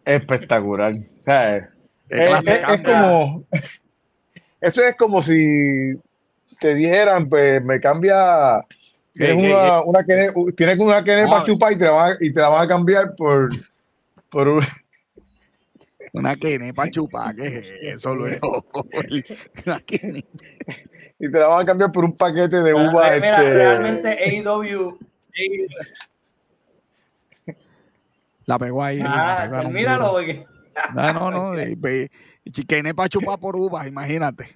[0.04, 0.94] Espectacular.
[0.94, 1.64] O sea, es,
[2.08, 3.44] clase de es- como.
[4.60, 5.94] Eso es como si
[6.58, 8.64] te dijeran, pues me cambia.
[9.12, 12.16] Tienes Eh, eh, una, una quene- tienes una a para chupar y te la van
[12.20, 13.48] y te la van a cambiar por,
[14.30, 14.62] por un,
[16.12, 18.66] Una quene para chupar, ¿qué es eso luego?
[19.66, 20.24] Una quene.
[21.18, 23.11] y te la van a cambiar por un paquete de uva.
[23.14, 24.98] mira, este, realmente AEW.
[28.46, 28.98] La pegó ahí.
[28.98, 30.44] la Ah, míralo, porque
[30.94, 31.62] No, no, no.
[31.62, 31.78] y-
[32.44, 34.46] y- y Quene para chupar por uvas, imagínate.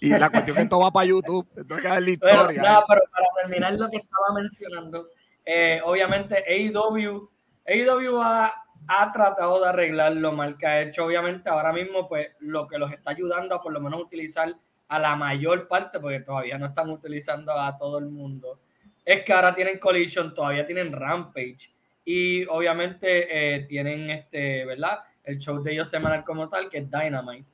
[0.00, 1.46] y la cuestión es que esto va para YouTube.
[1.56, 2.62] Esto hay que dar la Bueno, historia.
[2.62, 2.84] nada, ¿eh?
[2.88, 5.08] pero para terminar lo que estaba mencionando,
[5.44, 7.28] eh, obviamente AEW,
[7.66, 8.54] AEW ha,
[8.92, 11.04] ha tratado de arreglar lo mal que ha hecho.
[11.04, 14.52] Obviamente ahora mismo, pues lo que los está ayudando a por lo menos utilizar
[14.88, 18.58] a la mayor parte, porque todavía no están utilizando a todo el mundo,
[19.04, 21.70] es que ahora tienen Collision, todavía tienen Rampage
[22.04, 24.98] y obviamente eh, tienen este, ¿verdad?
[25.22, 27.46] El show de ellos semanal como tal, que es Dynamite.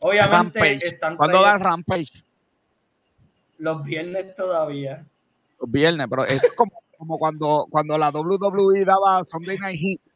[0.00, 0.86] Obviamente Rampage.
[0.86, 2.24] están ¿Cuándo dan Rampage?
[3.58, 5.06] los viernes todavía.
[5.60, 10.11] Los viernes, pero es como, como cuando, cuando la WWE daba Sunday Night Heat.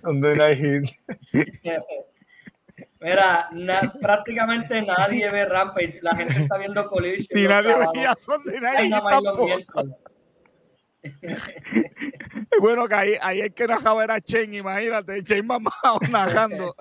[0.00, 0.84] Sunday Night Heat.
[3.00, 6.00] Mira, na- prácticamente nadie ve Rampage.
[6.02, 7.38] La gente está viendo Collision.
[7.38, 9.46] Y nadie veía Sunday Night tampoco.
[12.60, 16.74] Bueno, que ahí, ahí el que narraba era Chen, imagínate, Chen mamado narrando.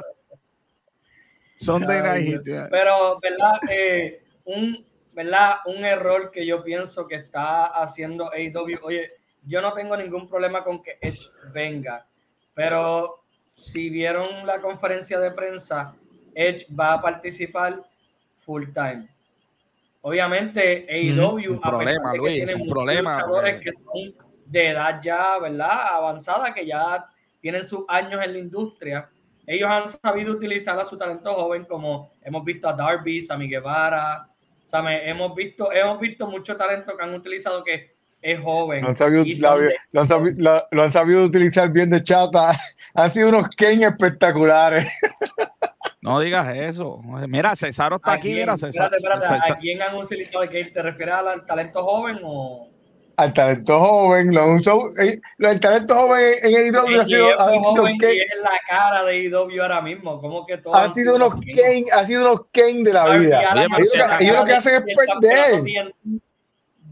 [1.55, 2.47] Sunday Ay, Night.
[2.47, 2.69] Heat.
[2.71, 3.59] Pero, ¿verdad?
[3.69, 5.57] Eh, un, ¿verdad?
[5.65, 8.79] Un error que yo pienso que está haciendo AEW.
[8.83, 9.07] Oye,
[9.43, 12.05] yo no tengo ningún problema con que Edge venga,
[12.58, 13.22] pero
[13.55, 15.93] si vieron la conferencia de prensa,
[16.34, 17.84] Edge va a participar
[18.39, 19.08] full time.
[20.01, 24.70] Obviamente, AEW, un a pesar de que Luis, tiene problema, luchadores porque- que son de
[24.70, 25.88] edad ya, ¿verdad?
[25.97, 27.05] Avanzada, que ya
[27.39, 29.08] tienen sus años en la industria,
[29.45, 34.28] ellos han sabido utilizar a su talento joven, como hemos visto a Darby, Sammy Guevara,
[34.66, 35.08] ¿sabe?
[35.08, 37.96] hemos visto, hemos visto mucho talento que han utilizado que
[38.32, 38.82] es joven.
[38.84, 39.75] Lo han, sabido, la- de-
[40.41, 42.51] lo han lo sabido utilizar bien de chata.
[42.93, 44.91] Han sido unos Ken espectaculares.
[45.99, 47.01] No digas eso.
[47.28, 48.95] Mira, Cesaro está ¿a aquí, quién- mira, Cesaro.
[48.95, 50.49] espérate, espérate, Cesaro- ¿A quién han utilizado?
[50.49, 52.69] ¿Qué- ¿Te refieres al talento joven o...?
[53.17, 54.34] Al talento joven.
[54.34, 57.97] Lo han usado- eh, el talento joven en AEW ha El sido, han sido joven
[57.97, 61.34] Ken- y es la cara de IW ahora mismo, como que todos han sido unos
[61.41, 63.41] Ken, han sido unos Ken de la vida.
[63.55, 63.67] Ellos,
[63.97, 64.84] lo que- ellos lo que hacen es
[65.21, 65.63] perder.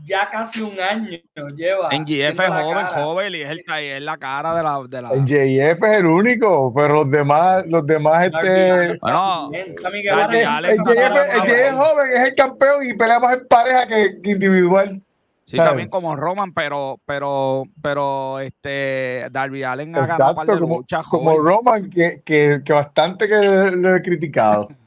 [0.05, 1.17] Ya casi un año
[1.57, 1.89] lleva.
[1.91, 2.87] En GF es joven, cara.
[2.89, 4.79] joven, y es, el, y es la cara de la.
[4.87, 8.99] De la es el único, pero los demás, los demás, este.
[9.01, 11.75] Bueno, Darby es- joven.
[11.75, 15.01] joven es el campeón y pelea más en pareja que, que individual.
[15.43, 15.69] Sí, ¿sabes?
[15.69, 20.77] también como Roman, pero, pero, pero este Darby Allen ha ganado un par de como,
[20.77, 21.07] luchas.
[21.07, 21.45] como joven.
[21.45, 24.67] Roman, que, que, que bastante que lo he criticado.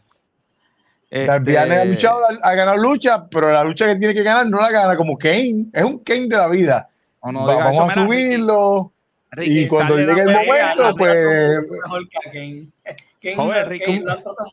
[1.11, 4.70] Este, ha luchado, ha ganado luchas, pero la lucha que tiene que ganar no la
[4.70, 5.66] gana como Kane.
[5.72, 6.88] Es un Kane de la vida.
[7.24, 8.92] no Va- vamos a subirlo.
[9.30, 12.66] Ricky y cuando llegue el momento, pues mucho mejor que a Kane.
[13.22, 14.04] Kane, Joven, Kane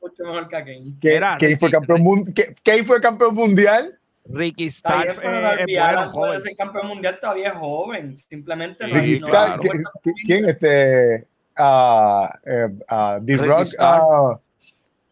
[0.02, 0.94] mucho mejor que a Kane.
[1.00, 2.34] que, Mira, Kane, fue campeón, mun-
[2.64, 3.98] Kane fue campeón mundial.
[4.28, 6.42] Ricky Starr eh, es bueno, joven.
[6.42, 8.18] ser campeón mundial todavía es joven.
[8.18, 9.62] Simplemente Sí, no, Ricky no- Starr, claro.
[9.62, 10.46] ¿qui- qui- ¿quién?
[10.50, 12.40] Este, ah,
[13.24, 13.68] The Ricky Rock,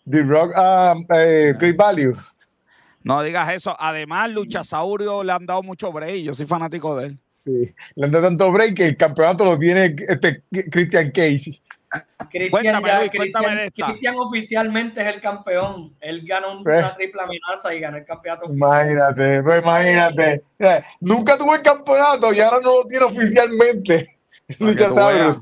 [0.09, 2.13] The Rock, ah, eh, Great Value.
[3.03, 3.75] No digas eso.
[3.79, 6.15] Además, Luchasaurio le han dado mucho break.
[6.23, 7.19] Yo soy fanático de él.
[7.45, 7.75] Sí.
[7.95, 11.61] Le han dado tanto break que el campeonato lo tiene este Christian Cage.
[12.31, 13.85] Cristian, Cuéntame, ya- Luis, cuéntame Cristian- de esta.
[13.87, 15.93] Cristian oficialmente es el campeón.
[15.99, 16.79] Él ganó un- Pues.
[16.83, 18.57] una triple amenaza y ganó el campeonato oficial.
[18.69, 20.43] Imagínate, pues imagínate.
[20.59, 24.12] Eh, Nunca tuvo el campeonato y ahora no lo tiene oficialmente.
[24.57, 25.41] Que Luchasaurus.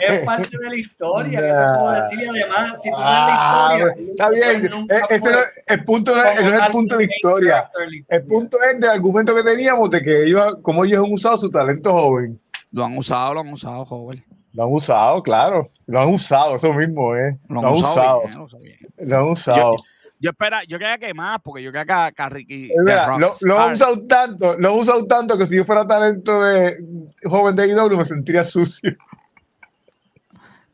[0.00, 1.40] Es parte, de la historia.
[1.40, 2.20] ¿qué te puedo decir?
[2.20, 4.86] Y además, si tú ves Ah, la historia, está bien.
[4.90, 7.70] Eh, Ese no, el punto no es, como no es el punto de la historia.
[8.08, 11.50] El punto es del argumento que teníamos de que ellos, como ellos han usado su
[11.50, 12.40] talento joven.
[12.70, 14.24] Lo han usado, lo han usado, joven.
[14.52, 15.66] Lo han usado, claro.
[15.86, 17.36] Lo han usado, eso mismo, ¿eh?
[17.48, 18.22] Lo Lo han usado.
[18.22, 18.48] usado.
[18.62, 19.72] bien, lo han usado.
[20.20, 22.68] Yo espera, yo quería que más, porque yo quería que Ricky.
[22.68, 26.42] De lo, lo Rockstar- usado tanto, lo han usado tanto que si yo fuera talento
[26.42, 26.76] de
[27.24, 28.96] joven de IW me sentiría sucio.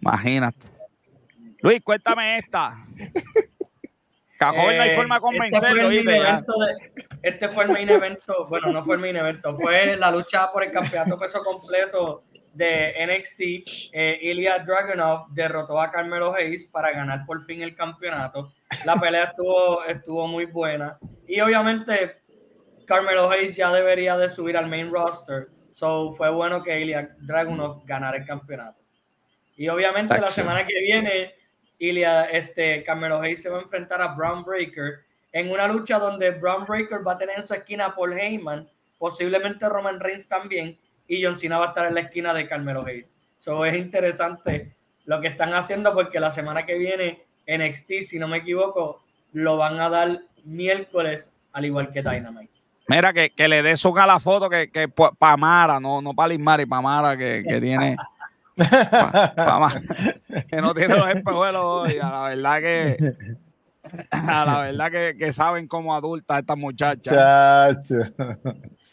[0.00, 0.66] Imagínate.
[1.60, 2.76] Luis, cuéntame esta.
[4.38, 5.90] Que a joven no hay Eh, forma de este fue, convencerlo.
[5.92, 6.30] Ya.
[6.30, 10.10] evento de- este fue el main evento, bueno, no fue el main evento, fue la
[10.10, 12.24] lucha por el campeonato peso completo
[12.54, 13.40] de NXT.
[13.92, 18.52] Eh, Ilya Dragunov derrotó a Carmelo Hayes para ganar por fin el campeonato.
[18.84, 20.98] La pelea estuvo, estuvo muy buena.
[21.26, 22.16] Y obviamente
[22.86, 25.48] Carmelo Hayes ya debería de subir al main roster.
[25.70, 28.78] So fue bueno que Ilya Dragunov ganara el campeonato.
[29.56, 31.34] Y obviamente la semana que viene,
[31.78, 36.30] Ilya, este, Carmelo Hayes se va a enfrentar a Brown Breaker en una lucha donde
[36.30, 40.78] Brown Breaker va a tener en su esquina a Paul Heyman, posiblemente Roman Reigns también,
[41.08, 43.12] y John Cena va a estar en la esquina de Carmelo Hayes.
[43.36, 44.74] So es interesante
[45.04, 49.02] lo que están haciendo porque la semana que viene NXT, si no me equivoco,
[49.32, 52.52] lo van a dar miércoles, al igual que Dynamite.
[52.88, 56.14] Mira, que, que le dé zoom a la foto que, que para Mara, no, no
[56.14, 57.96] para Lismari, para Mara, que, que tiene.
[58.56, 59.80] pa- pa Mara,
[60.48, 61.98] que no tiene los espejuelos hoy.
[62.02, 62.96] A la verdad que.
[64.10, 67.14] A la verdad que, que saben como adultas estas muchachas.
[67.84, 68.14] Chacho.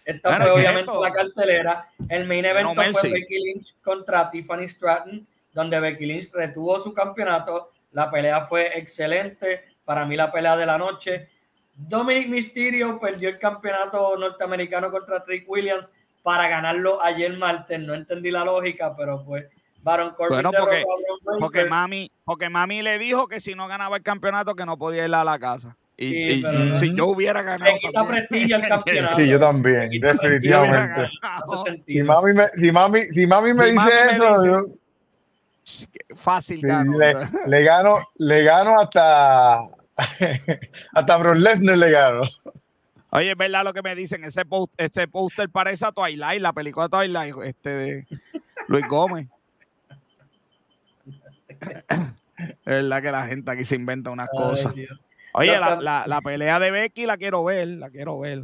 [0.06, 1.04] Esta Bueno, fue ¿qué obviamente esto?
[1.04, 1.89] la cartelera.
[2.10, 2.93] El main Mercy.
[2.93, 7.72] fue Becky Lynch contra Tiffany Stratton, donde Becky Lynch retuvo su campeonato.
[7.91, 9.66] La pelea fue excelente.
[9.86, 11.30] Para mí, la pelea de la noche.
[11.74, 15.91] Dominic Mysterio perdió el campeonato norteamericano contra Trick Williams
[16.24, 17.80] para ganarlo ayer martes.
[17.80, 19.45] No entendí la lógica, pero pues
[19.82, 20.84] Baron Corbin Bueno, porque-.
[21.39, 25.06] Porque mami, porque mami le dijo que si no ganaba el campeonato que no podía
[25.06, 25.78] ir a la casa.
[26.04, 26.76] Y, Sí, y- pero y no.
[26.80, 28.08] si yo hubiera ganado también.
[28.28, 29.16] prestigio al campeonato.
[29.16, 31.10] Sí, yo también, definitivamente.
[31.86, 36.16] Si mami me, si mami, si mami me Si dice mami me eso, dice- yo-
[36.16, 36.97] Fácil sí, ganó.
[36.97, 37.14] le,
[37.47, 39.60] le gano, le gano hasta
[40.93, 42.22] hasta Brock Lesnar le gano.
[43.12, 46.52] Oye, es verdad lo que me dicen, ese post, ese póster parece a Twilight, la
[46.54, 48.08] película de Twilight, este de
[48.68, 49.28] Luis Gómez.
[52.38, 54.74] Es verdad que la gente aquí se inventa unas Ay, cosas.
[54.74, 54.99] Dios.
[55.34, 58.43] Oye, la, la, la pelea de Becky la quiero ver, la quiero ver.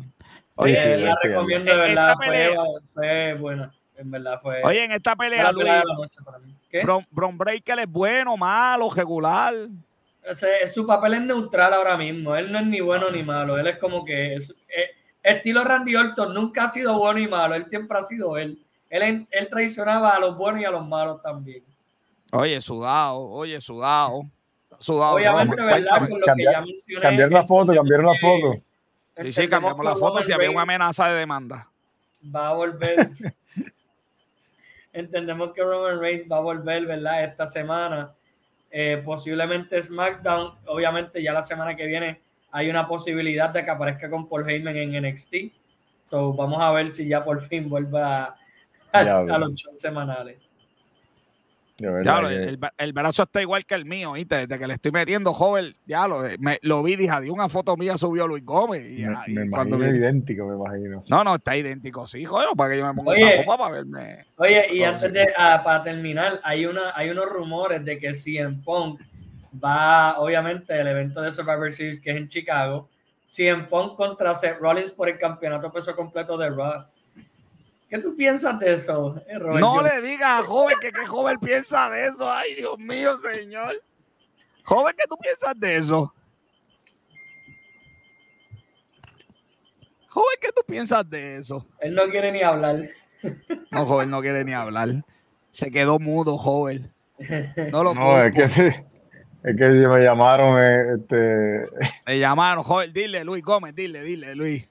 [0.55, 4.85] Oye, sí, la recomiendo de verdad, esta fue, pelea- fue buena, en verdad fue oye,
[4.85, 6.53] en esta pelea, la Luis, pelea de la noche para mí.
[6.69, 6.81] ¿Qué?
[6.83, 9.53] Bron, Bron Breaker es bueno, malo, regular.
[10.23, 13.67] Ese- su papel es neutral ahora mismo, él no es ni bueno ni malo, él
[13.67, 14.53] es como que es,
[15.23, 18.63] estilo Randy Orton nunca ha sido bueno y malo, él siempre ha sido él.
[18.89, 21.61] Él, él traicionaba a los buenos y a los malos también.
[22.31, 24.21] Oye, sudado, oye, sudado.
[24.80, 25.15] Sudado.
[25.15, 25.99] Obviamente, Roman, ¿verdad?
[26.07, 27.01] Por lo Cambiar- que ya mencioné.
[27.01, 28.53] Cambiaron la foto, cambiaron la foto.
[28.53, 28.61] Sí,
[29.32, 31.67] sí, entendemos cambiamos la que foto si había una Reigns amenaza de demanda.
[32.36, 32.95] va a volver.
[34.93, 37.23] Entendemos que Roman Reigns va a volver, ¿verdad?
[37.23, 38.11] Esta semana.
[38.71, 40.53] Eh, posiblemente SmackDown.
[40.67, 42.21] Obviamente, ya la semana que viene
[42.51, 45.36] hay una posibilidad de que aparezca con Paul Heyman en NXT.
[46.03, 48.36] So, vamos a ver si ya por fin vuelve a,
[48.91, 50.38] a- a los shows semanales.
[51.78, 54.48] De que- el, brazo está igual que el mío, ¿viste?
[54.48, 57.78] Desde que le estoy metiendo, joven, ya lo, me, lo vi, dije, adiós, una foto
[57.78, 58.84] mía subió Luis Gómez.
[58.98, 61.04] Y, me, ah, y me cuando imagino me- idéntico, me imagino.
[61.08, 63.38] No, no, está idéntico, sí, joder, para que yo me ponga Oye.
[63.38, 64.26] ropa para verme.
[64.38, 65.10] Oye, y antes sí.
[65.12, 68.99] de, ah, para terminar, hay, una, hay unos rumores de que CM Punk
[69.64, 72.90] va, obviamente, el evento de Survivor Series que es en Chicago,
[73.26, 76.86] CM Punk contra Seth Rollins por el campeonato peso completo de Raw.
[77.89, 79.93] ¿Qué tú piensas de eso, eh, Robert No Jones?
[79.95, 82.30] le digas a joven que qué joven piensa de eso.
[82.30, 83.81] Ay, Dios mío, señor.
[84.64, 86.14] Joven, ¿qué tú piensas de eso?
[90.09, 91.65] Joven, ¿qué tú piensas de eso?
[91.80, 92.89] Él no quiere ni hablar.
[93.72, 94.89] No, joven, no quiere ni hablar.
[95.49, 96.91] Se quedó mudo, joven.
[97.72, 101.64] No lo No, es que, es que me llamaron, eh, este,
[102.05, 104.69] Le llamaron, joven, dile, Luis Gómez, dile, dile, Luis.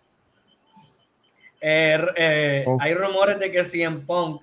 [1.68, 2.78] Eh, eh, Oh.
[2.80, 4.40] Hay rumores de que CM Punk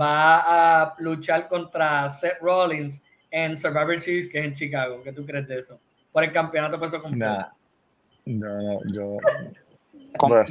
[0.00, 5.00] va a luchar contra Seth Rollins en Survivor Series, que es en Chicago.
[5.04, 5.78] ¿Qué tú crees de eso?
[6.10, 7.32] Por el campeonato peso completo.
[7.32, 7.46] Nah.
[8.26, 9.16] No, no, yo.
[10.16, 10.46] Con- Bueno.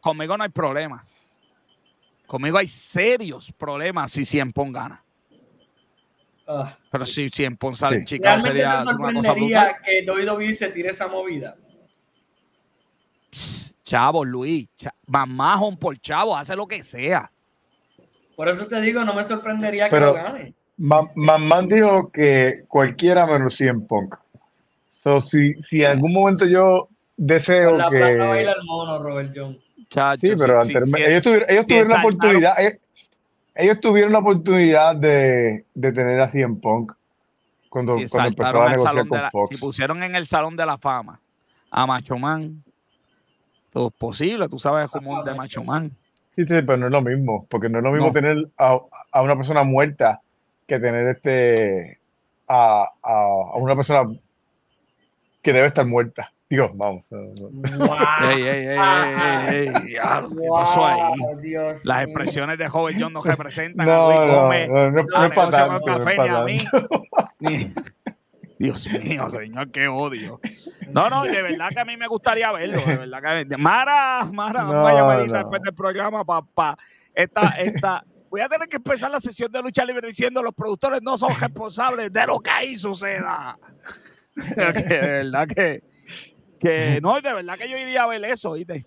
[0.00, 1.04] conmigo no hay problema.
[2.26, 5.04] Conmigo hay serios problemas si Cien Pong gana.
[6.48, 6.76] Ah.
[6.90, 8.00] Pero si Cien Pong sale Sí.
[8.00, 9.76] en Chicago ¿Realmente sería una cosa brutal.
[9.84, 11.56] que WWE se tire esa movida?
[13.30, 17.30] Pss, Chavo, Luis, cha- mamajón por chavo, hace lo que sea.
[18.36, 20.54] Por eso te digo, no me sorprendería que Pero- lo gane.
[20.78, 24.16] Ma- Mamán dijo que cualquiera menos 100 Punk.
[25.02, 28.60] So, si, si en algún momento yo deseo la plata baila que.
[28.60, 29.58] el mono, Robert John.
[29.88, 32.54] Chacho, Sí, pero ellos tuvieron, ellos tuvieron la oportunidad.
[32.60, 32.72] Ellos,
[33.54, 36.92] ellos tuvieron la oportunidad de, de tener a 100 Punk
[37.68, 39.48] cuando, cuando empezó saltaron a al negociar salón con de la, Fox.
[39.50, 41.20] si pusieron en el salón de la fama
[41.70, 42.62] a Macho Man,
[43.72, 45.90] todo es posible, tú sabes el humor de Macho Man.
[46.36, 48.12] Sí, sí, pero no es lo mismo, porque no es lo mismo No.
[48.12, 48.78] tener a,
[49.12, 50.20] a una persona muerta
[50.66, 51.98] que tener este
[52.48, 53.12] a, a,
[53.52, 54.02] a una persona
[55.42, 56.32] que debe estar muerta.
[56.48, 57.04] Digo, vamos.
[57.10, 57.48] no, no.
[58.28, 61.00] Ey, ey, ey, ey, ¿qué pasó ahí?
[61.84, 65.16] Las expresiones de joven John no representan a No, Luis no, Gómez, no, no, no
[65.16, 66.46] a tanto, no
[68.60, 70.40] a Dios mío, señor, qué odio.
[70.90, 72.78] No, no, de verdad que a mí me gustaría verlo.
[72.84, 75.38] De verdad que Mara, Mara, No, una llamadita no.
[75.38, 76.76] después del programa, papá.
[77.14, 78.04] Esta, esta.
[78.28, 81.34] Voy a tener que empezar la sesión de lucha libre diciendo los productores no son
[81.40, 83.58] responsables de lo que ahí suceda.
[84.34, 85.82] que de verdad que,
[86.60, 88.86] que no, de verdad que yo iría a ver eso, ¿viste?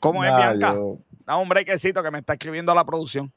[0.00, 0.74] ¿Cómo es, Nah, Bianca?
[0.74, 3.32] yo- Da un brequecito que me está escribiendo la producción.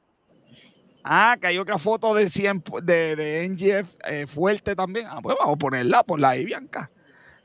[1.10, 5.06] Ah, que hay otra foto de, 100 de, de NGF eh, fuerte también.
[5.10, 6.92] Ah, pues vamos a ponerla, ponla ahí, Bianca.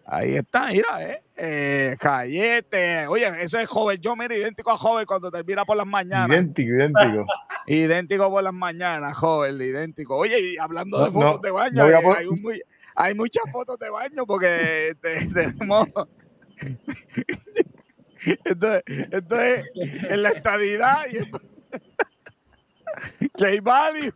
[0.05, 1.23] Ahí está, mira, eh.
[1.37, 3.07] eh Cayete.
[3.07, 4.01] Oye, eso es joven.
[4.01, 6.29] Yo, mira, idéntico a joven cuando termina por las mañanas.
[6.37, 7.27] idéntico, idéntico.
[7.69, 10.17] Idéntico por las mañanas, joven, idéntico.
[10.17, 12.61] Oye, y hablando de fotos no, de baño, no eh, hay, un muy-
[12.97, 15.87] hay muchas fotos de baño porque te- tenemos.
[18.45, 21.19] Entonces, entonces, en la estadidad y
[23.37, 24.13] Play Value,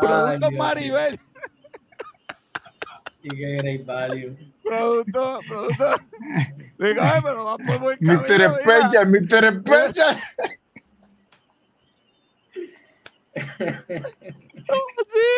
[0.00, 1.18] Productos Maribel,
[3.24, 4.36] Y que great value.
[4.62, 5.96] Producto, producto.
[6.78, 8.26] Digo, ay, pero va por buen Mr.
[8.26, 8.90] camino, mira.
[8.90, 9.60] Special, Mr.
[9.60, 10.20] Special.
[15.06, 15.30] Sí.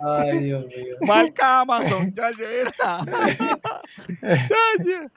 [0.00, 0.96] Ay, Dios mío.
[1.00, 2.72] Marca Amazon, ya mira.
[4.78, 5.10] Chacho.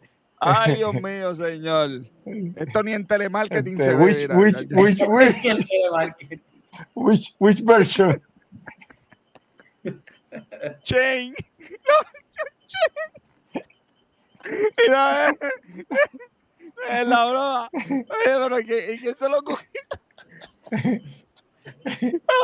[0.40, 2.02] Ay, Dios mío, señor.
[2.56, 4.04] Esto ni en telemarketing se Este, ve.
[4.04, 6.14] which, which, which, which,
[6.94, 8.18] which, which version?
[10.82, 11.34] Chain.
[14.86, 15.34] Mira, eh.
[16.90, 17.68] Es la broma.
[17.74, 19.68] Oye, pero ¿qué, ¿y quién se lo cogió?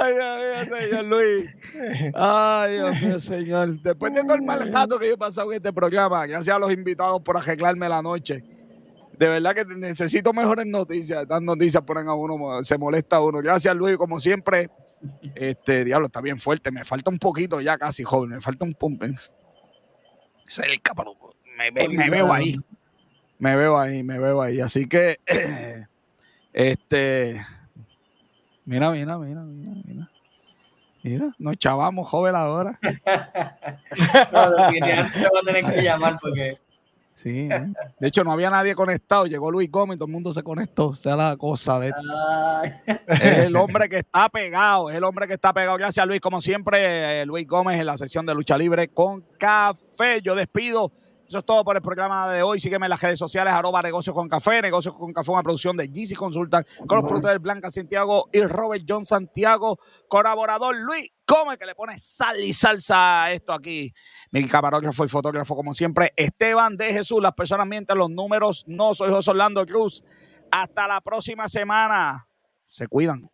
[0.00, 1.50] Ay, Dios mío, señor Luis.
[2.14, 3.80] Ay, Dios mío, señor.
[3.80, 6.58] Después de todo el mal rato que yo he pasado en este programa, gracias a
[6.58, 8.44] los invitados por arreglarme la noche.
[9.18, 11.22] De verdad que necesito mejores noticias.
[11.22, 13.38] Estas noticias ponen a uno, se molesta a uno.
[13.38, 14.70] Gracias, Luis, como siempre.
[15.34, 16.70] Este, diablo, está bien fuerte.
[16.70, 18.30] Me falta un poquito ya casi, joven.
[18.30, 19.02] Me falta un pump.
[20.44, 21.14] Cerca, pero
[21.56, 22.56] me, me veo ahí.
[23.38, 24.60] Me veo ahí, me veo ahí.
[24.60, 25.18] Así que,
[26.52, 27.42] este,
[28.66, 30.10] mira, mira, mira, mira, mira.
[31.02, 32.78] Mira, nos chavamos, joven, ahora.
[34.32, 36.58] No, definitivamente te voy a tener que llamar porque
[37.16, 37.48] Sí.
[37.50, 37.72] ¿eh?
[37.98, 39.24] De hecho, no había nadie conectado.
[39.24, 40.88] Llegó Luis Gómez, todo el mundo se conectó.
[40.88, 42.74] O sea, la cosa de ay,
[43.08, 45.78] Es el hombre que está pegado, es el hombre que está pegado.
[45.78, 46.20] Gracias, Luis.
[46.20, 50.20] Como siempre, eh, Luis Gómez en la sesión de lucha libre con café.
[50.20, 50.92] Yo despido.
[51.28, 52.60] Eso es todo por el programa de hoy.
[52.60, 54.62] Sígueme en las redes sociales, arroba negocios con café.
[54.62, 58.84] Negocios con café, una producción de GC Consultan con los productores Blanca Santiago y Robert
[58.88, 59.78] John Santiago.
[60.08, 63.92] Colaborador Luis Gómez, que le pone sal y salsa a esto aquí.
[64.30, 67.20] Mi camarógrafo y fotógrafo, como siempre, Esteban de Jesús.
[67.20, 68.94] Las personas mienten, los números no.
[68.94, 70.04] Soy José Orlando Cruz.
[70.52, 72.28] Hasta la próxima semana.
[72.68, 73.28] Se cuidan.